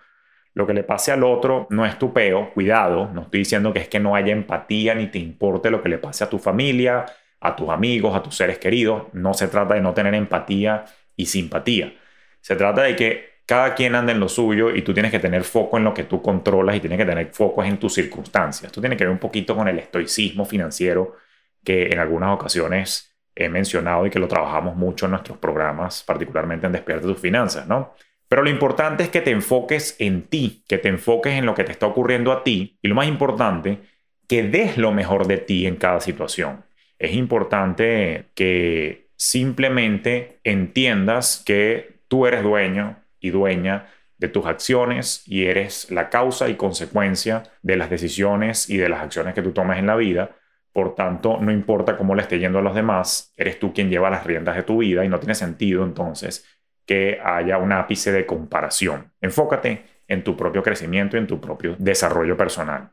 Lo 0.53 0.67
que 0.67 0.75
le 0.75 0.85
pase 0.85 1.13
al 1.13 1.25
otro 1.25 1.67
no 1.71 1.87
es 1.87 1.99
tu 1.99 2.13
peo, 2.13 2.53
cuidado, 2.53 3.09
no 3.11 3.23
estoy 3.23 3.39
diciendo 3.39 3.73
que 3.73 3.79
es 3.79 3.89
que 3.89 4.01
no 4.01 4.15
haya 4.15 4.35
empatía 4.35 4.95
ni 4.95 5.07
te 5.07 5.19
importe 5.19 5.71
lo 5.71 5.83
que 5.83 5.89
le 5.89 5.97
pase 5.97 6.25
a 6.25 6.29
tu 6.29 6.39
familia, 6.39 7.07
a 7.41 7.57
tus 7.57 7.71
amigos, 7.71 8.15
a 8.15 8.23
tus 8.23 8.37
seres 8.37 8.59
queridos. 8.59 9.05
No 9.15 9.33
se 9.33 9.49
trata 9.49 9.73
de 9.73 9.81
no 9.81 9.95
tener 9.95 10.15
empatía 10.15 10.85
y 11.17 11.27
simpatía. 11.27 11.95
Se 12.41 12.57
trata 12.57 12.83
de 12.83 12.97
que 12.97 13.33
cada 13.47 13.75
quien 13.75 13.95
anda 13.95 14.13
en 14.13 14.21
lo 14.21 14.29
suyo 14.29 14.75
y 14.75 14.83
tú 14.83 14.95
tienes 14.95 15.11
que 15.11 15.19
tener 15.19 15.45
foco 15.45 15.77
en 15.77 15.85
lo 15.85 15.93
que 15.93 16.05
tú 16.05 16.23
controlas 16.23 16.77
y 16.77 16.81
tienes 16.81 16.99
que 16.99 17.05
tener 17.05 17.31
foco 17.33 17.63
en 17.65 17.79
tus 17.79 17.95
circunstancias. 17.95 18.67
Esto 18.67 18.81
tiene 18.81 18.97
que 18.97 19.05
ver 19.05 19.13
un 19.13 19.19
poquito 19.19 19.57
con 19.57 19.69
el 19.69 19.79
estoicismo 19.79 20.45
financiero 20.45 21.17
que 21.65 21.87
en 21.87 21.99
algunas 21.99 22.35
ocasiones 22.35 23.15
he 23.35 23.49
mencionado 23.49 24.07
y 24.07 24.11
que 24.11 24.19
lo 24.19 24.29
trabajamos 24.29 24.77
mucho 24.77 25.07
en 25.07 25.13
nuestros 25.13 25.39
programas, 25.39 26.03
particularmente 26.03 26.67
en 26.67 26.73
Despierta 26.73 27.07
tus 27.07 27.19
finanzas, 27.19 27.67
¿no? 27.67 27.95
Pero 28.29 28.43
lo 28.43 28.51
importante 28.51 29.03
es 29.03 29.11
que 29.11 29.21
te 29.21 29.31
enfoques 29.31 29.97
en 29.99 30.23
ti, 30.23 30.65
que 30.67 30.79
te 30.79 30.89
enfoques 30.89 31.35
en 31.35 31.45
lo 31.45 31.55
que 31.55 31.65
te 31.65 31.73
está 31.73 31.87
ocurriendo 31.87 32.33
a 32.33 32.43
ti 32.43 32.79
y 32.81 32.89
lo 32.89 32.95
más 32.95 33.07
importante, 33.07 33.81
que 34.27 34.43
des 34.45 34.79
lo 34.79 34.93
mejor 34.93 35.27
de 35.27 35.39
ti 35.39 35.67
en 35.67 35.77
cada 35.77 36.01
situación. 36.01 36.65
Es 36.99 37.13
importante 37.13 38.31
que 38.35 39.02
simplemente 39.23 40.41
entiendas 40.43 41.45
que 41.47 42.01
tú 42.09 42.27
eres 42.27 42.43
dueño 42.43 42.97
y 43.21 43.31
dueña 43.31 43.87
de 44.19 44.27
tus 44.27 44.47
acciones 44.47 45.23
y 45.29 45.47
eres 45.47 45.93
la 45.93 46.11
causa 46.11 46.49
y 46.49 46.57
consecuencia 46.57 47.45
de 47.63 47.77
las 47.77 47.89
decisiones 47.89 48.69
y 48.69 48.79
de 48.79 48.89
las 48.89 49.01
acciones 49.01 49.35
que 49.35 49.43
tú 49.43 49.53
tomas 49.53 49.79
en 49.79 49.87
la 49.87 49.95
vida. 49.95 50.33
Por 50.73 50.97
tanto, 50.97 51.39
no 51.41 51.53
importa 51.53 51.97
cómo 51.97 52.17
le 52.17 52.23
esté 52.23 52.41
yendo 52.41 52.59
a 52.59 52.63
los 52.63 52.75
demás, 52.75 53.33
eres 53.37 53.61
tú 53.61 53.73
quien 53.73 53.91
lleva 53.91 54.11
las 54.11 54.27
riendas 54.27 54.57
de 54.57 54.65
tu 54.65 54.79
vida 54.79 55.05
y 55.05 55.09
no 55.09 55.21
tiene 55.21 55.37
sentido 55.37 55.85
entonces 55.85 56.45
que 56.85 57.21
haya 57.25 57.59
un 57.59 57.71
ápice 57.71 58.11
de 58.11 58.27
comparación. 58.27 59.13
Enfócate 59.21 59.85
en 60.09 60.25
tu 60.25 60.37
propio 60.37 60.65
crecimiento 60.65 61.17
y 61.17 61.21
en 61.21 61.29
tu 61.29 61.41
propio 61.41 61.77
desarrollo 61.79 62.37
personal. 62.37 62.91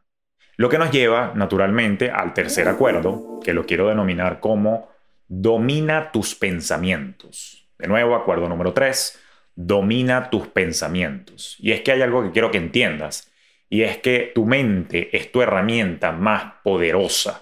Lo 0.57 0.69
que 0.69 0.77
nos 0.77 0.91
lleva, 0.91 1.31
naturalmente, 1.33 2.11
al 2.11 2.35
tercer 2.35 2.67
acuerdo, 2.67 3.39
que 3.43 3.55
lo 3.55 3.65
quiero 3.65 3.87
denominar 3.87 4.39
como 4.39 4.89
domina 5.29 6.11
tus 6.11 6.35
pensamientos. 6.35 7.69
De 7.77 7.87
nuevo, 7.87 8.15
acuerdo 8.15 8.49
número 8.49 8.73
tres, 8.73 9.17
domina 9.55 10.29
tus 10.29 10.47
pensamientos. 10.47 11.55
Y 11.59 11.71
es 11.71 11.81
que 11.81 11.93
hay 11.93 12.01
algo 12.01 12.23
que 12.23 12.31
quiero 12.31 12.51
que 12.51 12.57
entiendas, 12.57 13.31
y 13.69 13.83
es 13.83 13.99
que 13.99 14.31
tu 14.33 14.45
mente 14.45 15.15
es 15.15 15.31
tu 15.31 15.41
herramienta 15.41 16.11
más 16.11 16.55
poderosa. 16.63 17.39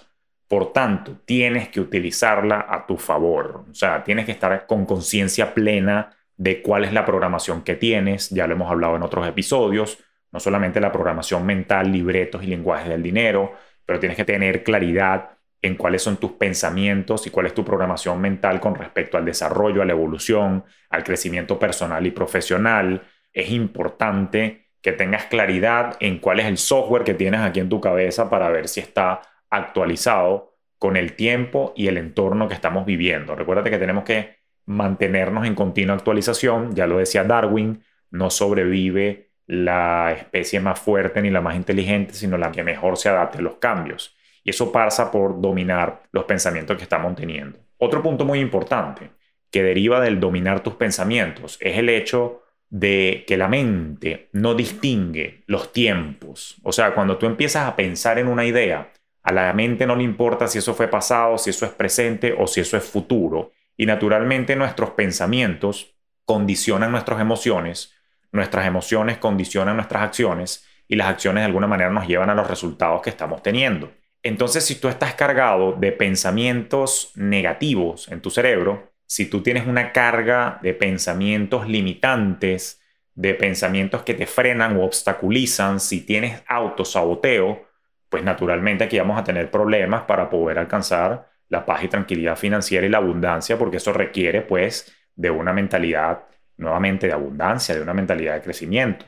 Por 0.47 0.73
tanto, 0.73 1.21
tienes 1.25 1.69
que 1.69 1.79
utilizarla 1.79 2.65
a 2.69 2.85
tu 2.85 2.97
favor. 2.97 3.65
O 3.69 3.73
sea, 3.73 4.03
tienes 4.03 4.25
que 4.25 4.33
estar 4.33 4.65
con 4.67 4.85
conciencia 4.85 5.53
plena 5.53 6.11
de 6.35 6.61
cuál 6.61 6.83
es 6.83 6.93
la 6.93 7.05
programación 7.05 7.63
que 7.63 7.75
tienes. 7.75 8.29
Ya 8.29 8.45
lo 8.45 8.53
hemos 8.53 8.69
hablado 8.69 8.97
en 8.97 9.03
otros 9.03 9.27
episodios. 9.27 9.99
No 10.31 10.39
solamente 10.39 10.81
la 10.81 10.91
programación 10.91 11.45
mental, 11.45 11.91
libretos 11.91 12.43
y 12.43 12.47
lenguajes 12.47 12.89
del 12.89 13.03
dinero, 13.03 13.53
pero 13.85 13.99
tienes 13.99 14.17
que 14.17 14.25
tener 14.25 14.63
claridad 14.63 15.36
en 15.61 15.75
cuáles 15.75 16.03
son 16.03 16.17
tus 16.17 16.33
pensamientos 16.33 17.25
y 17.27 17.29
cuál 17.29 17.47
es 17.47 17.53
tu 17.53 17.65
programación 17.65 18.21
mental 18.21 18.59
con 18.59 18.75
respecto 18.75 19.17
al 19.17 19.25
desarrollo, 19.25 19.81
a 19.81 19.85
la 19.85 19.93
evolución, 19.93 20.63
al 20.89 21.03
crecimiento 21.03 21.57
personal 21.57 22.05
y 22.05 22.11
profesional. 22.11 23.03
Es 23.33 23.49
importante 23.51 24.67
que 24.81 24.91
tengas 24.91 25.25
claridad 25.25 25.97
en 25.99 26.19
cuál 26.19 26.39
es 26.39 26.45
el 26.45 26.57
software 26.57 27.03
que 27.03 27.13
tienes 27.13 27.41
aquí 27.41 27.59
en 27.59 27.69
tu 27.69 27.81
cabeza 27.81 28.29
para 28.29 28.49
ver 28.49 28.67
si 28.67 28.79
está 28.79 29.21
actualizado 29.49 30.55
con 30.77 30.95
el 30.95 31.13
tiempo 31.13 31.73
y 31.75 31.87
el 31.87 31.97
entorno 31.97 32.47
que 32.47 32.53
estamos 32.53 32.85
viviendo. 32.85 33.35
Recuérdate 33.35 33.71
que 33.71 33.79
tenemos 33.79 34.03
que 34.03 34.37
mantenernos 34.65 35.47
en 35.47 35.55
continua 35.55 35.95
actualización. 35.95 36.75
Ya 36.75 36.85
lo 36.87 36.99
decía 36.99 37.23
Darwin, 37.23 37.83
no 38.11 38.29
sobrevive 38.29 39.31
la 39.47 40.11
especie 40.11 40.59
más 40.59 40.79
fuerte 40.79 41.21
ni 41.21 41.29
la 41.31 41.41
más 41.41 41.55
inteligente, 41.55 42.13
sino 42.13 42.37
la 42.37 42.51
que 42.51 42.63
mejor 42.63 42.97
se 42.97 43.09
adapte 43.09 43.39
a 43.39 43.41
los 43.41 43.55
cambios. 43.55 44.16
Y 44.47 44.51
eso 44.51 44.71
pasa 44.71 45.11
por 45.11 45.41
dominar 45.41 46.03
los 46.13 46.23
pensamientos 46.23 46.77
que 46.77 46.83
estamos 46.83 47.13
teniendo. 47.17 47.59
Otro 47.79 48.01
punto 48.01 48.23
muy 48.23 48.39
importante 48.39 49.09
que 49.51 49.61
deriva 49.61 49.99
del 49.99 50.21
dominar 50.21 50.63
tus 50.63 50.75
pensamientos 50.75 51.57
es 51.59 51.77
el 51.77 51.89
hecho 51.89 52.43
de 52.69 53.25
que 53.27 53.35
la 53.35 53.49
mente 53.49 54.29
no 54.31 54.55
distingue 54.55 55.43
los 55.47 55.73
tiempos. 55.73 56.55
O 56.63 56.71
sea, 56.71 56.93
cuando 56.93 57.17
tú 57.17 57.25
empiezas 57.25 57.67
a 57.67 57.75
pensar 57.75 58.19
en 58.19 58.29
una 58.29 58.45
idea, 58.45 58.93
a 59.21 59.33
la 59.33 59.51
mente 59.51 59.85
no 59.85 59.97
le 59.97 60.03
importa 60.03 60.47
si 60.47 60.59
eso 60.59 60.73
fue 60.73 60.87
pasado, 60.87 61.37
si 61.37 61.49
eso 61.49 61.65
es 61.65 61.73
presente 61.73 62.33
o 62.37 62.47
si 62.47 62.61
eso 62.61 62.77
es 62.77 62.85
futuro. 62.85 63.51
Y 63.75 63.85
naturalmente 63.85 64.55
nuestros 64.55 64.91
pensamientos 64.91 65.93
condicionan 66.23 66.91
nuestras 66.91 67.19
emociones, 67.19 67.93
nuestras 68.31 68.65
emociones 68.65 69.17
condicionan 69.17 69.75
nuestras 69.75 70.03
acciones 70.03 70.65
y 70.87 70.95
las 70.95 71.07
acciones 71.07 71.41
de 71.41 71.47
alguna 71.47 71.67
manera 71.67 71.89
nos 71.89 72.07
llevan 72.07 72.29
a 72.29 72.35
los 72.35 72.47
resultados 72.47 73.01
que 73.01 73.09
estamos 73.09 73.43
teniendo. 73.43 73.91
Entonces, 74.27 74.65
si 74.65 74.75
tú 74.75 74.87
estás 74.89 75.13
cargado 75.15 75.73
de 75.73 75.91
pensamientos 75.91 77.11
negativos 77.15 78.09
en 78.09 78.21
tu 78.21 78.29
cerebro, 78.29 78.91
si 79.05 79.27
tú 79.27 79.41
tienes 79.41 79.67
una 79.67 79.93
carga 79.93 80.59
de 80.61 80.73
pensamientos 80.73 81.67
limitantes, 81.67 82.81
de 83.15 83.33
pensamientos 83.33 84.03
que 84.03 84.13
te 84.13 84.25
frenan 84.25 84.77
o 84.77 84.83
obstaculizan, 84.83 85.79
si 85.79 86.01
tienes 86.01 86.43
autosaboteo, 86.45 87.67
pues 88.09 88.23
naturalmente 88.23 88.83
aquí 88.83 88.99
vamos 88.99 89.17
a 89.17 89.23
tener 89.23 89.49
problemas 89.49 90.03
para 90.03 90.29
poder 90.29 90.59
alcanzar 90.59 91.29
la 91.49 91.65
paz 91.65 91.85
y 91.85 91.87
tranquilidad 91.87 92.35
financiera 92.35 92.85
y 92.85 92.89
la 92.89 92.97
abundancia, 92.97 93.57
porque 93.57 93.77
eso 93.77 93.93
requiere 93.93 94.41
pues 94.41 94.93
de 95.15 95.31
una 95.31 95.53
mentalidad 95.53 96.25
nuevamente 96.57 97.07
de 97.07 97.13
abundancia, 97.13 97.73
de 97.73 97.81
una 97.81 97.93
mentalidad 97.93 98.35
de 98.35 98.41
crecimiento. 98.41 99.05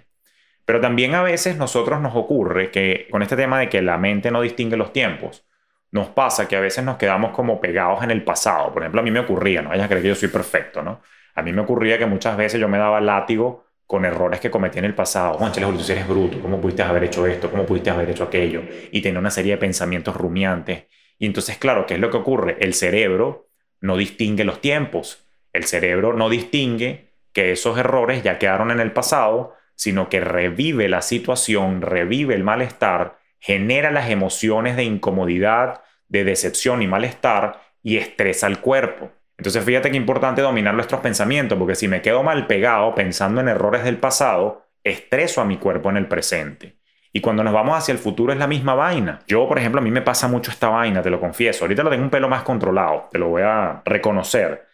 Pero 0.69 0.81
también 0.81 1.15
a 1.15 1.23
veces 1.23 1.57
nosotros 1.57 1.99
nos 1.99 2.15
ocurre 2.15 2.69
que 2.69 3.07
con 3.09 3.23
este 3.23 3.35
tema 3.35 3.59
de 3.59 3.69
que 3.69 3.81
la 3.81 3.97
mente 3.97 4.29
no 4.29 4.39
distingue 4.39 4.77
los 4.77 4.93
tiempos, 4.93 5.43
nos 5.89 6.09
pasa 6.09 6.47
que 6.47 6.55
a 6.55 6.59
veces 6.59 6.85
nos 6.85 6.97
quedamos 6.97 7.31
como 7.31 7.59
pegados 7.59 8.03
en 8.03 8.11
el 8.11 8.23
pasado. 8.23 8.71
Por 8.71 8.83
ejemplo, 8.83 9.01
a 9.01 9.03
mí 9.03 9.09
me 9.09 9.19
ocurría, 9.19 9.63
no 9.63 9.69
vayas 9.69 9.85
a 9.85 9.87
creer 9.87 10.03
que 10.03 10.09
yo 10.09 10.13
soy 10.13 10.29
perfecto, 10.29 10.83
¿no? 10.83 11.01
A 11.33 11.41
mí 11.41 11.53
me 11.53 11.61
ocurría 11.61 11.97
que 11.97 12.05
muchas 12.05 12.37
veces 12.37 12.61
yo 12.61 12.67
me 12.67 12.77
daba 12.77 13.01
látigo 13.01 13.65
con 13.87 14.05
errores 14.05 14.39
que 14.39 14.51
cometí 14.51 14.77
en 14.77 14.85
el 14.85 14.93
pasado. 14.93 15.39
Juan 15.39 15.51
Julio, 15.51 15.73
tú 15.73 15.91
eres 15.91 16.07
bruto, 16.07 16.39
¿cómo 16.39 16.61
pudiste 16.61 16.83
haber 16.83 17.05
hecho 17.05 17.25
esto? 17.25 17.49
¿Cómo 17.49 17.65
pudiste 17.65 17.89
haber 17.89 18.11
hecho 18.11 18.25
aquello? 18.25 18.61
Y 18.91 19.01
tenía 19.01 19.19
una 19.19 19.31
serie 19.31 19.53
de 19.53 19.57
pensamientos 19.57 20.15
rumiantes. 20.15 20.83
Y 21.17 21.25
entonces, 21.25 21.57
claro, 21.57 21.87
¿qué 21.87 21.95
es 21.95 21.99
lo 21.99 22.11
que 22.11 22.17
ocurre? 22.17 22.57
El 22.59 22.75
cerebro 22.75 23.49
no 23.81 23.97
distingue 23.97 24.43
los 24.43 24.61
tiempos. 24.61 25.27
El 25.51 25.63
cerebro 25.63 26.13
no 26.13 26.29
distingue 26.29 27.15
que 27.33 27.53
esos 27.53 27.75
errores 27.79 28.21
ya 28.21 28.37
quedaron 28.37 28.69
en 28.69 28.79
el 28.79 28.91
pasado 28.91 29.55
sino 29.79 30.09
que 30.09 30.19
revive 30.19 30.89
la 30.89 31.01
situación, 31.01 31.81
revive 31.81 32.35
el 32.35 32.43
malestar, 32.43 33.17
genera 33.39 33.91
las 33.91 34.09
emociones 34.09 34.75
de 34.75 34.83
incomodidad, 34.83 35.83
de 36.09 36.25
decepción 36.25 36.81
y 36.81 36.87
malestar 36.87 37.61
y 37.81 37.95
estresa 37.95 38.47
al 38.47 38.59
cuerpo. 38.59 39.09
Entonces 39.37 39.63
fíjate 39.63 39.89
que 39.89 39.95
importante 39.95 40.41
dominar 40.41 40.73
nuestros 40.73 40.99
pensamientos, 40.99 41.57
porque 41.57 41.75
si 41.75 41.87
me 41.87 42.01
quedo 42.01 42.23
mal 42.23 42.45
pegado 42.45 42.93
pensando 42.93 43.39
en 43.39 43.47
errores 43.47 43.85
del 43.85 43.95
pasado, 43.95 44.65
estreso 44.83 45.39
a 45.39 45.45
mi 45.45 45.55
cuerpo 45.55 45.89
en 45.89 45.95
el 45.95 46.09
presente. 46.09 46.75
Y 47.13 47.21
cuando 47.21 47.41
nos 47.41 47.53
vamos 47.53 47.77
hacia 47.77 47.93
el 47.93 47.99
futuro 47.99 48.33
es 48.33 48.37
la 48.37 48.47
misma 48.47 48.75
vaina. 48.75 49.21
Yo, 49.27 49.47
por 49.47 49.59
ejemplo, 49.59 49.79
a 49.79 49.83
mí 49.83 49.91
me 49.91 50.01
pasa 50.01 50.27
mucho 50.27 50.51
esta 50.51 50.67
vaina, 50.67 51.01
te 51.01 51.09
lo 51.09 51.21
confieso. 51.21 51.63
Ahorita 51.63 51.83
lo 51.83 51.89
tengo 51.89 52.03
un 52.03 52.09
pelo 52.09 52.27
más 52.27 52.43
controlado, 52.43 53.07
te 53.09 53.17
lo 53.17 53.29
voy 53.29 53.43
a 53.43 53.81
reconocer. 53.85 54.67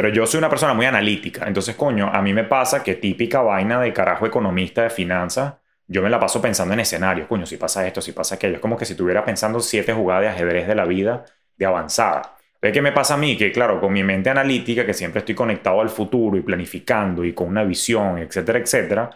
Pero 0.00 0.14
yo 0.14 0.26
soy 0.26 0.38
una 0.38 0.48
persona 0.48 0.72
muy 0.72 0.86
analítica. 0.86 1.46
Entonces, 1.46 1.76
coño, 1.76 2.08
a 2.10 2.22
mí 2.22 2.32
me 2.32 2.44
pasa 2.44 2.82
que 2.82 2.94
típica 2.94 3.42
vaina 3.42 3.78
de 3.78 3.92
carajo 3.92 4.24
economista 4.24 4.82
de 4.82 4.88
finanzas, 4.88 5.56
yo 5.86 6.00
me 6.00 6.08
la 6.08 6.18
paso 6.18 6.40
pensando 6.40 6.72
en 6.72 6.80
escenarios. 6.80 7.28
Coño, 7.28 7.44
si 7.44 7.58
pasa 7.58 7.86
esto, 7.86 8.00
si 8.00 8.12
pasa 8.12 8.36
aquello. 8.36 8.54
Es 8.54 8.60
como 8.60 8.78
que 8.78 8.86
si 8.86 8.94
estuviera 8.94 9.22
pensando 9.22 9.60
siete 9.60 9.92
jugadas 9.92 10.22
de 10.22 10.28
ajedrez 10.28 10.66
de 10.66 10.74
la 10.74 10.86
vida 10.86 11.26
de 11.54 11.66
avanzada. 11.66 12.34
¿Qué 12.62 12.80
me 12.80 12.92
pasa 12.92 13.12
a 13.12 13.16
mí? 13.18 13.36
Que 13.36 13.52
claro, 13.52 13.78
con 13.78 13.92
mi 13.92 14.02
mente 14.02 14.30
analítica, 14.30 14.86
que 14.86 14.94
siempre 14.94 15.18
estoy 15.18 15.34
conectado 15.34 15.82
al 15.82 15.90
futuro 15.90 16.38
y 16.38 16.40
planificando 16.40 17.22
y 17.22 17.34
con 17.34 17.48
una 17.48 17.64
visión, 17.64 18.16
etcétera, 18.16 18.58
etcétera, 18.58 19.10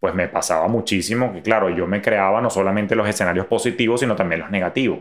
pues 0.00 0.16
me 0.16 0.26
pasaba 0.26 0.66
muchísimo 0.66 1.32
que, 1.32 1.42
claro, 1.42 1.70
yo 1.70 1.86
me 1.86 2.02
creaba 2.02 2.40
no 2.40 2.50
solamente 2.50 2.96
los 2.96 3.08
escenarios 3.08 3.46
positivos, 3.46 4.00
sino 4.00 4.16
también 4.16 4.40
los 4.40 4.50
negativos. 4.50 4.98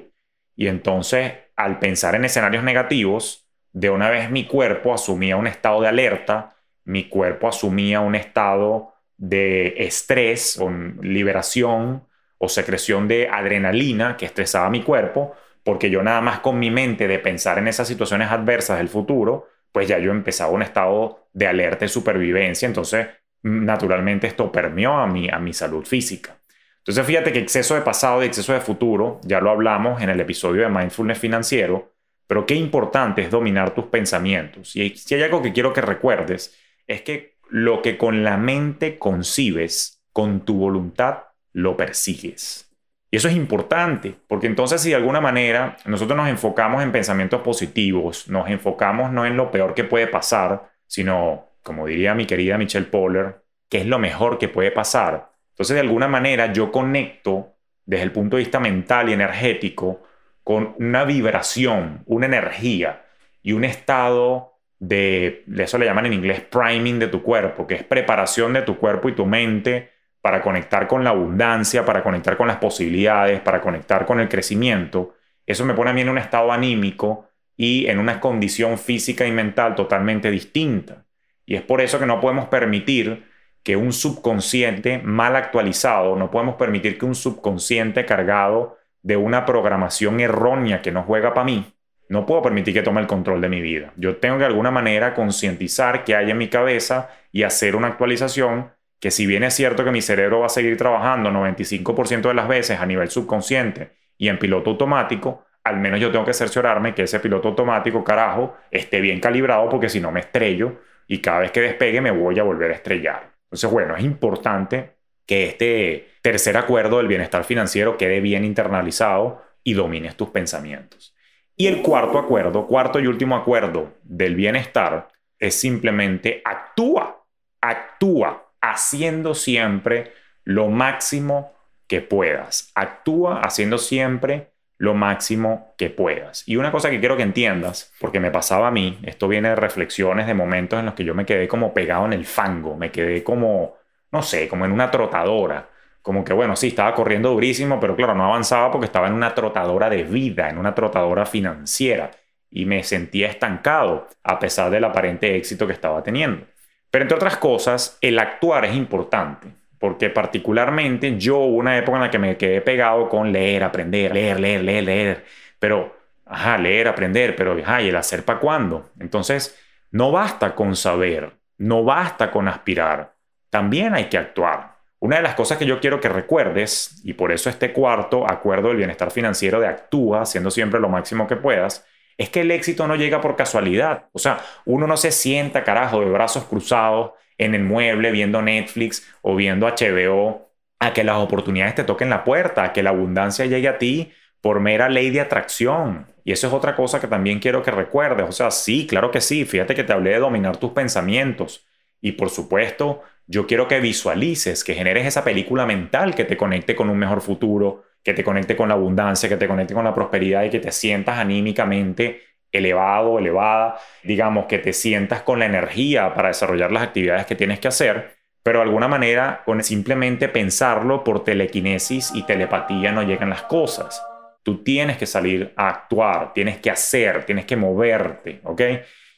Y 0.55 0.67
entonces, 0.67 1.33
al 1.55 1.79
pensar 1.79 2.13
en 2.13 2.25
escenarios 2.25 2.63
negativos, 2.63 3.42
de 3.73 3.89
una 3.89 4.09
vez 4.09 4.29
mi 4.29 4.45
cuerpo 4.45 4.93
asumía 4.93 5.35
un 5.35 5.47
estado 5.47 5.81
de 5.81 5.87
alerta, 5.87 6.55
mi 6.85 7.09
cuerpo 7.09 7.47
asumía 7.47 7.99
un 7.99 8.15
estado 8.15 8.93
de 9.17 9.73
estrés, 9.77 10.55
con 10.59 10.99
liberación 11.01 12.03
o 12.37 12.49
secreción 12.49 13.07
de 13.07 13.27
adrenalina 13.29 14.15
que 14.17 14.25
estresaba 14.25 14.69
mi 14.69 14.83
cuerpo, 14.83 15.33
porque 15.63 15.89
yo 15.89 16.03
nada 16.03 16.21
más 16.21 16.39
con 16.39 16.59
mi 16.59 16.69
mente 16.69 17.07
de 17.07 17.19
pensar 17.19 17.57
en 17.57 17.67
esas 17.67 17.87
situaciones 17.87 18.31
adversas 18.31 18.77
del 18.77 18.89
futuro, 18.89 19.47
pues 19.71 19.87
ya 19.87 19.97
yo 19.97 20.11
empezaba 20.11 20.51
un 20.51 20.61
estado 20.61 21.29
de 21.33 21.47
alerta 21.47 21.85
y 21.85 21.89
supervivencia, 21.89 22.67
entonces 22.67 23.07
naturalmente 23.41 24.27
esto 24.27 24.51
permeó 24.51 24.97
a 24.97 25.07
mi, 25.07 25.29
a 25.29 25.39
mi 25.39 25.53
salud 25.53 25.85
física. 25.85 26.37
Entonces 26.79 27.05
fíjate 27.05 27.31
que 27.31 27.39
exceso 27.39 27.75
de 27.75 27.81
pasado 27.81 28.21
y 28.21 28.27
exceso 28.27 28.53
de 28.53 28.59
futuro, 28.59 29.21
ya 29.23 29.39
lo 29.39 29.49
hablamos 29.49 30.01
en 30.01 30.09
el 30.09 30.19
episodio 30.19 30.63
de 30.63 30.69
Mindfulness 30.69 31.17
Financiero, 31.17 31.92
pero 32.33 32.47
qué 32.47 32.55
importante 32.55 33.21
es 33.21 33.29
dominar 33.29 33.75
tus 33.75 33.85
pensamientos. 33.85 34.75
Y 34.75 34.89
si 34.97 35.13
hay 35.13 35.21
algo 35.21 35.43
que 35.43 35.53
quiero 35.53 35.71
que 35.71 35.81
recuerdes, 35.81 36.57
es 36.87 37.03
que 37.03 37.37
lo 37.47 37.83
que 37.83 37.95
con 37.95 38.23
la 38.23 38.37
mente 38.37 38.97
concibes, 38.97 40.01
con 40.11 40.43
tu 40.43 40.55
voluntad 40.55 41.25
lo 41.51 41.77
persigues. 41.77 42.73
Y 43.11 43.17
eso 43.17 43.27
es 43.27 43.35
importante, 43.35 44.15
porque 44.27 44.47
entonces 44.47 44.81
si 44.81 44.89
de 44.89 44.95
alguna 44.95 45.21
manera 45.21 45.77
nosotros 45.85 46.17
nos 46.17 46.27
enfocamos 46.27 46.81
en 46.81 46.91
pensamientos 46.91 47.41
positivos, 47.41 48.27
nos 48.27 48.49
enfocamos 48.49 49.11
no 49.11 49.27
en 49.27 49.37
lo 49.37 49.51
peor 49.51 49.75
que 49.75 49.83
puede 49.83 50.07
pasar, 50.07 50.71
sino, 50.87 51.49
como 51.61 51.85
diría 51.85 52.15
mi 52.15 52.25
querida 52.25 52.57
Michelle 52.57 52.87
Poller, 52.87 53.43
qué 53.69 53.81
es 53.81 53.85
lo 53.85 53.99
mejor 53.99 54.39
que 54.39 54.49
puede 54.49 54.71
pasar, 54.71 55.33
entonces, 55.51 55.75
de 55.75 55.81
alguna 55.81 56.07
manera, 56.07 56.51
yo 56.51 56.71
conecto 56.71 57.57
desde 57.85 58.05
el 58.05 58.11
punto 58.11 58.37
de 58.37 58.41
vista 58.41 58.59
mental 58.59 59.09
y 59.09 59.13
energético 59.13 60.01
con 60.43 60.75
una 60.79 61.05
vibración, 61.05 62.03
una 62.05 62.25
energía 62.25 63.05
y 63.41 63.53
un 63.53 63.63
estado 63.63 64.53
de, 64.79 65.45
eso 65.57 65.77
le 65.77 65.85
llaman 65.85 66.07
en 66.07 66.13
inglés 66.13 66.41
priming 66.41 66.99
de 66.99 67.07
tu 67.07 67.23
cuerpo, 67.23 67.65
que 67.65 67.75
es 67.75 67.83
preparación 67.83 68.53
de 68.53 68.63
tu 68.63 68.77
cuerpo 68.77 69.07
y 69.09 69.15
tu 69.15 69.25
mente 69.25 69.91
para 70.21 70.41
conectar 70.41 70.87
con 70.87 71.03
la 71.03 71.11
abundancia, 71.11 71.85
para 71.85 72.03
conectar 72.03 72.37
con 72.37 72.47
las 72.47 72.57
posibilidades, 72.57 73.39
para 73.41 73.61
conectar 73.61 74.05
con 74.05 74.19
el 74.19 74.29
crecimiento. 74.29 75.15
Eso 75.45 75.65
me 75.65 75.73
pone 75.73 75.89
a 75.89 75.93
mí 75.93 76.01
en 76.01 76.09
un 76.09 76.17
estado 76.17 76.51
anímico 76.51 77.29
y 77.55 77.87
en 77.87 77.99
una 77.99 78.19
condición 78.19 78.77
física 78.77 79.25
y 79.25 79.31
mental 79.31 79.75
totalmente 79.75 80.31
distinta. 80.31 81.05
Y 81.45 81.55
es 81.55 81.61
por 81.61 81.81
eso 81.81 81.99
que 81.99 82.05
no 82.05 82.19
podemos 82.19 82.47
permitir 82.47 83.25
que 83.63 83.77
un 83.77 83.93
subconsciente 83.93 84.99
mal 84.99 85.35
actualizado, 85.35 86.15
no 86.15 86.29
podemos 86.29 86.55
permitir 86.55 86.97
que 86.97 87.05
un 87.05 87.15
subconsciente 87.15 88.05
cargado 88.05 88.77
de 89.03 89.17
una 89.17 89.45
programación 89.45 90.19
errónea 90.19 90.81
que 90.81 90.91
no 90.91 91.03
juega 91.03 91.33
para 91.33 91.45
mí, 91.45 91.73
no 92.09 92.25
puedo 92.25 92.41
permitir 92.41 92.73
que 92.73 92.81
tome 92.81 93.01
el 93.01 93.07
control 93.07 93.41
de 93.41 93.49
mi 93.49 93.61
vida. 93.61 93.93
Yo 93.95 94.17
tengo 94.17 94.35
que 94.35 94.41
de 94.41 94.47
alguna 94.47 94.71
manera 94.71 95.13
concientizar 95.13 96.03
que 96.03 96.15
hay 96.15 96.31
en 96.31 96.37
mi 96.37 96.47
cabeza 96.47 97.09
y 97.31 97.43
hacer 97.43 97.75
una 97.75 97.87
actualización 97.87 98.71
que 98.99 99.11
si 99.11 99.25
bien 99.25 99.43
es 99.43 99.53
cierto 99.53 99.83
que 99.83 99.91
mi 99.91 100.01
cerebro 100.01 100.39
va 100.39 100.45
a 100.45 100.49
seguir 100.49 100.77
trabajando 100.77 101.29
95% 101.29 102.21
de 102.21 102.33
las 102.33 102.47
veces 102.47 102.79
a 102.79 102.85
nivel 102.85 103.09
subconsciente 103.09 103.91
y 104.17 104.29
en 104.29 104.39
piloto 104.39 104.69
automático, 104.69 105.45
al 105.63 105.77
menos 105.77 105.99
yo 105.99 106.11
tengo 106.11 106.23
que 106.23 106.33
cerciorarme 106.33 106.93
que 106.93 107.03
ese 107.03 107.19
piloto 107.19 107.49
automático, 107.49 108.03
carajo, 108.03 108.55
esté 108.71 109.01
bien 109.01 109.19
calibrado 109.19 109.67
porque 109.67 109.89
si 109.89 109.99
no 109.99 110.11
me 110.11 110.21
estrello 110.21 110.79
y 111.07 111.19
cada 111.19 111.39
vez 111.39 111.51
que 111.51 111.61
despegue 111.61 111.99
me 111.99 112.11
voy 112.11 112.39
a 112.39 112.43
volver 112.43 112.71
a 112.71 112.75
estrellar. 112.75 113.33
Entonces, 113.45 113.69
bueno, 113.69 113.95
es 113.95 114.03
importante 114.03 114.92
que 115.25 115.45
este 115.47 116.09
tercer 116.21 116.57
acuerdo 116.57 116.97
del 116.97 117.07
bienestar 117.07 117.43
financiero 117.43 117.97
quede 117.97 118.19
bien 118.21 118.45
internalizado 118.45 119.41
y 119.63 119.73
domines 119.73 120.15
tus 120.15 120.29
pensamientos. 120.29 121.15
Y 121.55 121.67
el 121.67 121.81
cuarto 121.81 122.17
acuerdo, 122.17 122.67
cuarto 122.67 122.99
y 122.99 123.07
último 123.07 123.35
acuerdo 123.35 123.93
del 124.03 124.35
bienestar 124.35 125.09
es 125.39 125.59
simplemente 125.59 126.41
actúa, 126.43 127.25
actúa 127.61 128.51
haciendo 128.61 129.35
siempre 129.35 130.13
lo 130.43 130.69
máximo 130.69 131.53
que 131.87 132.01
puedas. 132.01 132.71
Actúa 132.75 133.41
haciendo 133.41 133.77
siempre 133.77 134.53
lo 134.77 134.93
máximo 134.93 135.73
que 135.77 135.89
puedas. 135.89 136.47
Y 136.47 136.55
una 136.55 136.71
cosa 136.71 136.89
que 136.89 136.99
quiero 136.99 137.15
que 137.15 137.23
entiendas, 137.23 137.93
porque 137.99 138.19
me 138.19 138.31
pasaba 138.31 138.67
a 138.67 138.71
mí, 138.71 138.99
esto 139.03 139.27
viene 139.27 139.49
de 139.49 139.55
reflexiones, 139.55 140.27
de 140.27 140.33
momentos 140.33 140.79
en 140.79 140.85
los 140.85 140.93
que 140.93 141.05
yo 141.05 141.13
me 141.13 141.25
quedé 141.25 141.47
como 141.47 141.73
pegado 141.73 142.05
en 142.05 142.13
el 142.13 142.25
fango, 142.25 142.75
me 142.75 142.91
quedé 142.91 143.23
como, 143.23 143.77
no 144.13 144.23
sé, 144.23 144.47
como 144.47 144.65
en 144.65 144.71
una 144.71 144.91
trotadora. 144.91 145.69
Como 146.01 146.23
que, 146.23 146.33
bueno, 146.33 146.55
sí, 146.55 146.67
estaba 146.69 146.93
corriendo 146.95 147.31
durísimo, 147.31 147.79
pero 147.79 147.95
claro, 147.95 148.15
no 148.15 148.25
avanzaba 148.25 148.71
porque 148.71 148.85
estaba 148.85 149.07
en 149.07 149.13
una 149.13 149.33
trotadora 149.35 149.89
de 149.89 150.03
vida, 150.03 150.49
en 150.49 150.57
una 150.57 150.75
trotadora 150.75 151.25
financiera. 151.25 152.11
Y 152.49 152.65
me 152.65 152.83
sentía 152.83 153.27
estancado, 153.27 154.07
a 154.23 154.39
pesar 154.39 154.69
del 154.71 154.83
aparente 154.85 155.35
éxito 155.35 155.67
que 155.67 155.73
estaba 155.73 156.03
teniendo. 156.03 156.45
Pero 156.91 157.03
entre 157.03 157.17
otras 157.17 157.37
cosas, 157.37 157.97
el 158.01 158.19
actuar 158.19 158.65
es 158.65 158.75
importante 158.75 159.47
porque 159.83 160.09
particularmente 160.09 161.17
yo 161.17 161.39
hubo 161.39 161.57
una 161.57 161.77
época 161.77 161.97
en 161.97 162.03
la 162.03 162.09
que 162.09 162.17
me 162.17 162.37
quedé 162.37 162.61
pegado 162.61 163.09
con 163.09 163.33
leer, 163.33 163.65
aprender, 163.65 164.13
leer, 164.13 164.39
leer, 164.39 164.63
leer, 164.63 164.83
leer, 164.85 165.25
pero, 165.59 165.93
ajá, 166.25 166.57
leer, 166.57 166.87
aprender, 166.87 167.35
pero, 167.35 167.57
ajá, 167.61 167.81
¿y 167.81 167.89
el 167.89 167.95
hacer 167.97 168.23
para 168.23 168.39
cuándo? 168.39 168.91
Entonces, 168.97 169.59
no 169.91 170.13
basta 170.13 170.55
con 170.55 170.77
saber, 170.77 171.33
no 171.57 171.83
basta 171.83 172.31
con 172.31 172.47
aspirar, 172.47 173.12
también 173.53 173.93
hay 173.93 174.05
que 174.05 174.17
actuar. 174.17 174.77
Una 174.97 175.17
de 175.17 175.21
las 175.21 175.35
cosas 175.35 175.59
que 175.59 175.67
yo 175.67 175.79
quiero 175.79 175.99
que 175.99 176.09
recuerdes, 176.09 176.99
y 177.03 177.13
por 177.13 177.31
eso 177.31 177.51
este 177.51 177.71
cuarto 177.71 178.25
acuerdo 178.27 178.69
del 178.69 178.77
bienestar 178.77 179.11
financiero 179.11 179.59
de 179.59 179.67
actúa, 179.67 180.23
haciendo 180.23 180.49
siempre 180.49 180.79
lo 180.79 180.89
máximo 180.89 181.27
que 181.27 181.35
puedas, 181.35 181.85
es 182.17 182.31
que 182.31 182.41
el 182.41 182.49
éxito 182.49 182.87
no 182.87 182.95
llega 182.95 183.21
por 183.21 183.35
casualidad. 183.35 184.05
O 184.11 184.17
sea, 184.17 184.39
uno 184.65 184.87
no 184.87 184.97
se 184.97 185.11
sienta, 185.11 185.63
carajo, 185.63 185.99
de 185.99 186.07
brazos 186.07 186.45
cruzados 186.45 187.11
en 187.37 187.53
el 187.53 187.63
mueble 187.63 188.09
viendo 188.09 188.41
Netflix 188.41 189.07
o 189.21 189.35
viendo 189.35 189.67
HBO 189.67 190.49
a 190.79 190.93
que 190.93 191.03
las 191.03 191.17
oportunidades 191.17 191.75
te 191.75 191.83
toquen 191.83 192.09
la 192.09 192.23
puerta, 192.23 192.63
a 192.63 192.73
que 192.73 192.81
la 192.81 192.89
abundancia 192.89 193.45
llegue 193.45 193.67
a 193.67 193.77
ti 193.77 194.11
por 194.41 194.61
mera 194.61 194.89
ley 194.89 195.11
de 195.11 195.21
atracción. 195.21 196.07
Y 196.23 196.31
eso 196.31 196.47
es 196.47 196.53
otra 196.53 196.75
cosa 196.75 196.99
que 196.99 197.07
también 197.07 197.39
quiero 197.39 197.61
que 197.61 197.69
recuerdes. 197.69 198.27
O 198.27 198.31
sea, 198.31 198.49
sí, 198.49 198.87
claro 198.87 199.11
que 199.11 199.21
sí. 199.21 199.45
Fíjate 199.45 199.75
que 199.75 199.83
te 199.83 199.93
hablé 199.93 200.09
de 200.11 200.19
dominar 200.19 200.57
tus 200.57 200.71
pensamientos. 200.71 201.67
Y 202.01 202.13
por 202.13 202.31
supuesto, 202.31 203.03
yo 203.27 203.47
quiero 203.47 203.67
que 203.67 203.79
visualices, 203.79 204.63
que 204.63 204.73
generes 204.73 205.05
esa 205.05 205.23
película 205.23 205.65
mental 205.65 206.15
que 206.15 206.25
te 206.25 206.37
conecte 206.37 206.75
con 206.75 206.89
un 206.89 206.97
mejor 206.97 207.21
futuro, 207.21 207.83
que 208.03 208.13
te 208.13 208.23
conecte 208.23 208.55
con 208.55 208.67
la 208.67 208.75
abundancia, 208.75 209.29
que 209.29 209.37
te 209.37 209.47
conecte 209.47 209.73
con 209.73 209.85
la 209.85 209.95
prosperidad 209.95 210.43
y 210.43 210.49
que 210.49 210.59
te 210.59 210.71
sientas 210.71 211.17
anímicamente 211.17 212.21
elevado, 212.51 213.17
elevada, 213.17 213.77
digamos 214.03 214.45
que 214.45 214.59
te 214.59 214.73
sientas 214.73 215.23
con 215.23 215.39
la 215.39 215.45
energía 215.45 216.13
para 216.13 216.27
desarrollar 216.27 216.71
las 216.71 216.83
actividades 216.83 217.25
que 217.25 217.35
tienes 217.35 217.59
que 217.59 217.67
hacer, 217.67 218.17
pero 218.43 218.59
de 218.59 218.65
alguna 218.65 218.87
manera 218.87 219.41
con 219.45 219.63
simplemente 219.63 220.27
pensarlo 220.27 221.03
por 221.03 221.23
telequinesis 221.23 222.11
y 222.13 222.23
telepatía 222.23 222.91
no 222.91 223.03
llegan 223.03 223.29
las 223.29 223.43
cosas. 223.43 224.03
Tú 224.43 224.63
tienes 224.63 224.97
que 224.97 225.05
salir 225.05 225.53
a 225.55 225.69
actuar, 225.69 226.33
tienes 226.33 226.57
que 226.59 226.69
hacer, 226.69 227.23
tienes 227.25 227.45
que 227.45 227.55
moverte, 227.55 228.41
¿ok? 228.43 228.61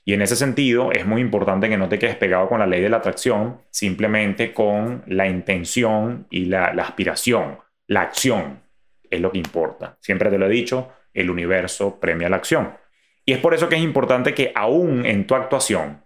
Y 0.08 0.14
en 0.14 0.22
ese 0.22 0.36
sentido 0.36 0.92
es 0.92 1.08
muy 1.08 1.20
importante 1.20 1.68
que 1.68 1.78
no 1.78 1.90
te 1.90 1.98
quedes 1.98 2.16
pegado 2.16 2.48
con 2.48 2.60
la 2.60 2.68
ley 2.68 2.80
de 2.80 2.90
la 2.90 2.98
atracción, 2.98 3.62
simplemente 3.72 4.54
con 4.54 5.04
la 5.08 5.28
intención 5.28 6.28
y 6.30 6.46
la, 6.46 6.66
aspiración, 6.66 7.58
la 7.88 8.02
acción 8.02 8.62
es 9.10 9.20
lo 9.20 9.32
que 9.32 9.40
importa. 9.40 9.98
Siempre 10.00 10.30
te 10.30 10.38
lo 10.38 10.46
he 10.46 10.50
dicho, 10.50 10.92
el 11.12 11.32
universo 11.32 12.00
premia 12.00 12.30
la 12.30 12.36
acción. 12.36 12.78
Y 13.26 13.34
es 13.34 13.40
por 13.40 13.56
eso 13.56 13.68
que 13.68 13.78
es 13.78 13.82
importante 13.82 14.36
que 14.36 14.52
aún 14.54 15.08
en 15.08 15.26
tu 15.26 15.34
actuación, 15.34 16.04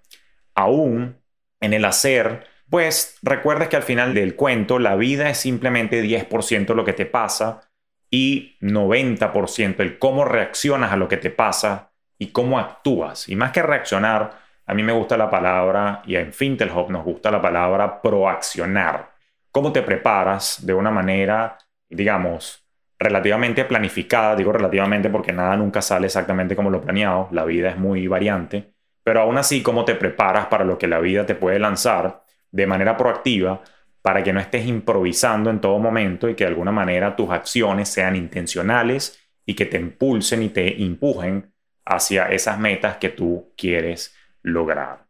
aún 0.55 1.17
en 1.59 1.73
el 1.73 1.83
hacer, 1.83 2.45
pues 2.69 3.17
recuerdes 3.21 3.67
que 3.67 3.75
al 3.75 3.83
final 3.83 4.13
del 4.13 4.35
cuento 4.35 4.79
la 4.79 4.95
vida 4.95 5.29
es 5.29 5.39
simplemente 5.39 6.01
10% 6.01 6.73
lo 6.73 6.85
que 6.85 6.93
te 6.93 7.05
pasa 7.05 7.69
y 8.09 8.55
90% 8.61 9.81
el 9.81 9.99
cómo 9.99 10.23
reaccionas 10.23 10.93
a 10.93 10.95
lo 10.95 11.09
que 11.09 11.17
te 11.17 11.31
pasa 11.31 11.88
y 12.19 12.27
cómo 12.27 12.59
actúas. 12.59 13.27
Y 13.29 13.35
más 13.35 13.51
que 13.51 13.63
reaccionar, 13.63 14.31
a 14.67 14.73
mí 14.75 14.83
me 14.83 14.93
gusta 14.93 15.17
la 15.17 15.29
palabra, 15.29 16.03
y 16.05 16.15
en 16.15 16.31
Fintelhop 16.31 16.91
nos 16.91 17.03
gusta 17.03 17.31
la 17.31 17.41
palabra 17.41 18.01
proaccionar. 18.01 19.13
Cómo 19.51 19.71
te 19.71 19.81
preparas 19.81 20.63
de 20.63 20.75
una 20.75 20.91
manera, 20.91 21.57
digamos, 21.89 22.63
relativamente 22.99 23.63
planificada, 23.65 24.35
digo 24.35 24.51
relativamente 24.51 25.09
porque 25.09 25.31
nada 25.31 25.55
nunca 25.55 25.81
sale 25.81 26.07
exactamente 26.07 26.55
como 26.55 26.69
lo 26.69 26.81
planeado, 26.81 27.29
la 27.31 27.45
vida 27.45 27.69
es 27.69 27.77
muy 27.77 28.07
variante, 28.07 28.73
pero 29.03 29.21
aún 29.21 29.37
así 29.37 29.63
cómo 29.63 29.85
te 29.85 29.95
preparas 29.95 30.47
para 30.47 30.65
lo 30.65 30.77
que 30.77 30.87
la 30.87 30.99
vida 30.99 31.25
te 31.25 31.33
puede 31.33 31.57
lanzar 31.57 32.23
de 32.51 32.67
manera 32.67 32.97
proactiva 32.97 33.61
para 34.01 34.21
que 34.21 34.33
no 34.33 34.39
estés 34.39 34.65
improvisando 34.65 35.49
en 35.49 35.61
todo 35.61 35.79
momento 35.79 36.29
y 36.29 36.35
que 36.35 36.43
de 36.43 36.49
alguna 36.49 36.71
manera 36.71 37.15
tus 37.15 37.29
acciones 37.29 37.89
sean 37.89 38.15
intencionales 38.15 39.19
y 39.45 39.55
que 39.55 39.65
te 39.65 39.77
impulsen 39.77 40.43
y 40.43 40.49
te 40.49 40.81
empujen 40.83 41.48
hacia 41.89 42.29
esas 42.29 42.59
metas 42.59 42.97
que 42.97 43.09
tú 43.09 43.51
quieres 43.57 44.15
lograr. 44.41 45.05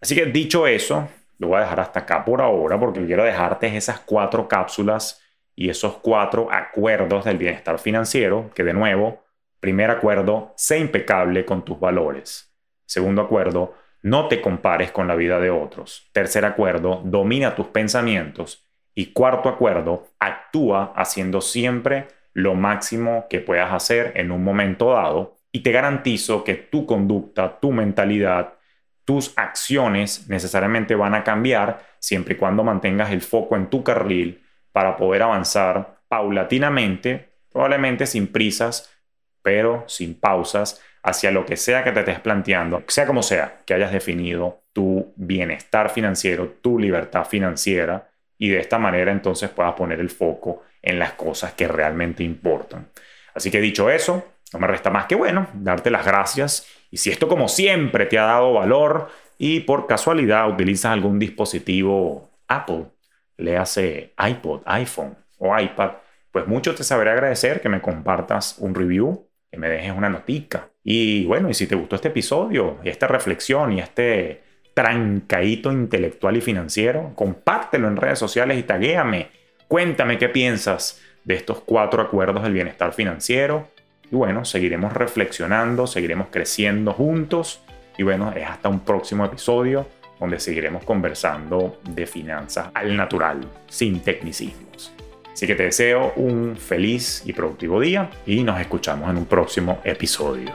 Así 0.00 0.14
que 0.14 0.26
dicho 0.26 0.66
eso, 0.66 1.08
lo 1.38 1.48
voy 1.48 1.58
a 1.58 1.60
dejar 1.60 1.80
hasta 1.80 2.00
acá 2.00 2.24
por 2.24 2.40
ahora 2.40 2.78
porque 2.78 3.04
quiero 3.06 3.24
dejarte 3.24 3.76
esas 3.76 4.00
cuatro 4.00 4.48
cápsulas 4.48 5.20
y 5.54 5.70
esos 5.70 5.98
cuatro 5.98 6.48
acuerdos 6.50 7.24
del 7.24 7.38
bienestar 7.38 7.78
financiero, 7.78 8.50
que 8.54 8.64
de 8.64 8.72
nuevo, 8.72 9.22
primer 9.60 9.90
acuerdo, 9.90 10.52
sé 10.56 10.78
impecable 10.78 11.44
con 11.44 11.64
tus 11.64 11.78
valores. 11.78 12.52
Segundo 12.86 13.22
acuerdo, 13.22 13.74
no 14.02 14.28
te 14.28 14.40
compares 14.40 14.90
con 14.90 15.08
la 15.08 15.14
vida 15.14 15.38
de 15.38 15.50
otros. 15.50 16.10
Tercer 16.12 16.44
acuerdo, 16.44 17.00
domina 17.04 17.54
tus 17.54 17.68
pensamientos. 17.68 18.66
Y 18.94 19.12
cuarto 19.12 19.48
acuerdo, 19.48 20.08
actúa 20.18 20.92
haciendo 20.94 21.40
siempre 21.40 22.08
lo 22.32 22.54
máximo 22.54 23.26
que 23.30 23.40
puedas 23.40 23.72
hacer 23.72 24.12
en 24.16 24.30
un 24.30 24.44
momento 24.44 24.92
dado. 24.92 25.33
Y 25.54 25.60
te 25.60 25.70
garantizo 25.70 26.42
que 26.42 26.54
tu 26.54 26.84
conducta, 26.84 27.60
tu 27.60 27.70
mentalidad, 27.70 28.54
tus 29.04 29.32
acciones 29.36 30.28
necesariamente 30.28 30.96
van 30.96 31.14
a 31.14 31.22
cambiar 31.22 31.80
siempre 32.00 32.34
y 32.34 32.36
cuando 32.36 32.64
mantengas 32.64 33.12
el 33.12 33.20
foco 33.20 33.54
en 33.54 33.70
tu 33.70 33.84
carril 33.84 34.42
para 34.72 34.96
poder 34.96 35.22
avanzar 35.22 36.00
paulatinamente, 36.08 37.28
probablemente 37.52 38.04
sin 38.06 38.32
prisas, 38.32 38.92
pero 39.42 39.84
sin 39.86 40.18
pausas, 40.18 40.82
hacia 41.04 41.30
lo 41.30 41.46
que 41.46 41.56
sea 41.56 41.84
que 41.84 41.92
te 41.92 42.00
estés 42.00 42.18
planteando, 42.18 42.82
sea 42.88 43.06
como 43.06 43.22
sea, 43.22 43.60
que 43.64 43.74
hayas 43.74 43.92
definido 43.92 44.64
tu 44.72 45.12
bienestar 45.14 45.88
financiero, 45.88 46.48
tu 46.62 46.80
libertad 46.80 47.26
financiera, 47.26 48.10
y 48.38 48.48
de 48.48 48.58
esta 48.58 48.80
manera 48.80 49.12
entonces 49.12 49.50
puedas 49.50 49.74
poner 49.74 50.00
el 50.00 50.10
foco 50.10 50.64
en 50.82 50.98
las 50.98 51.12
cosas 51.12 51.52
que 51.52 51.68
realmente 51.68 52.24
importan. 52.24 52.88
Así 53.32 53.52
que 53.52 53.60
dicho 53.60 53.88
eso, 53.88 54.33
no 54.54 54.60
me 54.60 54.66
resta 54.68 54.88
más 54.88 55.06
que 55.06 55.16
bueno, 55.16 55.48
darte 55.52 55.90
las 55.90 56.06
gracias. 56.06 56.66
Y 56.90 56.96
si 56.96 57.10
esto 57.10 57.28
como 57.28 57.48
siempre 57.48 58.06
te 58.06 58.18
ha 58.18 58.24
dado 58.24 58.54
valor 58.54 59.08
y 59.36 59.60
por 59.60 59.86
casualidad 59.86 60.48
utilizas 60.48 60.92
algún 60.92 61.18
dispositivo 61.18 62.30
Apple, 62.48 62.86
le 63.36 63.56
hace 63.56 64.14
iPod, 64.16 64.62
iPhone 64.64 65.16
o 65.38 65.58
iPad, 65.58 65.90
pues 66.30 66.46
mucho 66.46 66.74
te 66.74 66.84
sabré 66.84 67.10
agradecer 67.10 67.60
que 67.60 67.68
me 67.68 67.82
compartas 67.82 68.56
un 68.58 68.74
review, 68.74 69.28
que 69.50 69.58
me 69.58 69.68
dejes 69.68 69.92
una 69.92 70.08
notica. 70.08 70.68
Y 70.84 71.24
bueno, 71.26 71.50
y 71.50 71.54
si 71.54 71.66
te 71.66 71.74
gustó 71.74 71.96
este 71.96 72.08
episodio, 72.08 72.78
y 72.84 72.88
esta 72.88 73.08
reflexión 73.08 73.72
y 73.72 73.80
este 73.80 74.42
trancadito 74.74 75.72
intelectual 75.72 76.36
y 76.36 76.40
financiero, 76.40 77.12
compártelo 77.14 77.88
en 77.88 77.96
redes 77.96 78.18
sociales 78.18 78.58
y 78.58 78.62
taguéame. 78.62 79.30
Cuéntame 79.68 80.18
qué 80.18 80.28
piensas 80.28 81.00
de 81.24 81.34
estos 81.34 81.60
cuatro 81.60 82.02
acuerdos 82.02 82.42
del 82.42 82.52
bienestar 82.52 82.92
financiero. 82.92 83.68
Y 84.10 84.16
bueno, 84.16 84.44
seguiremos 84.44 84.92
reflexionando, 84.92 85.86
seguiremos 85.86 86.28
creciendo 86.30 86.92
juntos. 86.92 87.60
Y 87.96 88.02
bueno, 88.02 88.32
es 88.34 88.46
hasta 88.46 88.68
un 88.68 88.80
próximo 88.80 89.24
episodio 89.24 89.86
donde 90.20 90.40
seguiremos 90.40 90.84
conversando 90.84 91.78
de 91.88 92.06
finanzas 92.06 92.68
al 92.74 92.96
natural, 92.96 93.40
sin 93.68 94.00
tecnicismos. 94.00 94.92
Así 95.32 95.46
que 95.46 95.56
te 95.56 95.64
deseo 95.64 96.12
un 96.16 96.56
feliz 96.56 97.22
y 97.26 97.32
productivo 97.32 97.80
día 97.80 98.08
y 98.24 98.44
nos 98.44 98.60
escuchamos 98.60 99.10
en 99.10 99.16
un 99.16 99.26
próximo 99.26 99.80
episodio. 99.84 100.52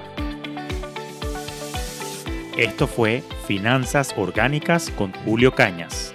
Esto 2.57 2.87
fue 2.87 3.23
Finanzas 3.45 4.13
Orgánicas 4.17 4.89
con 4.91 5.13
Julio 5.25 5.53
Cañas. 5.53 6.13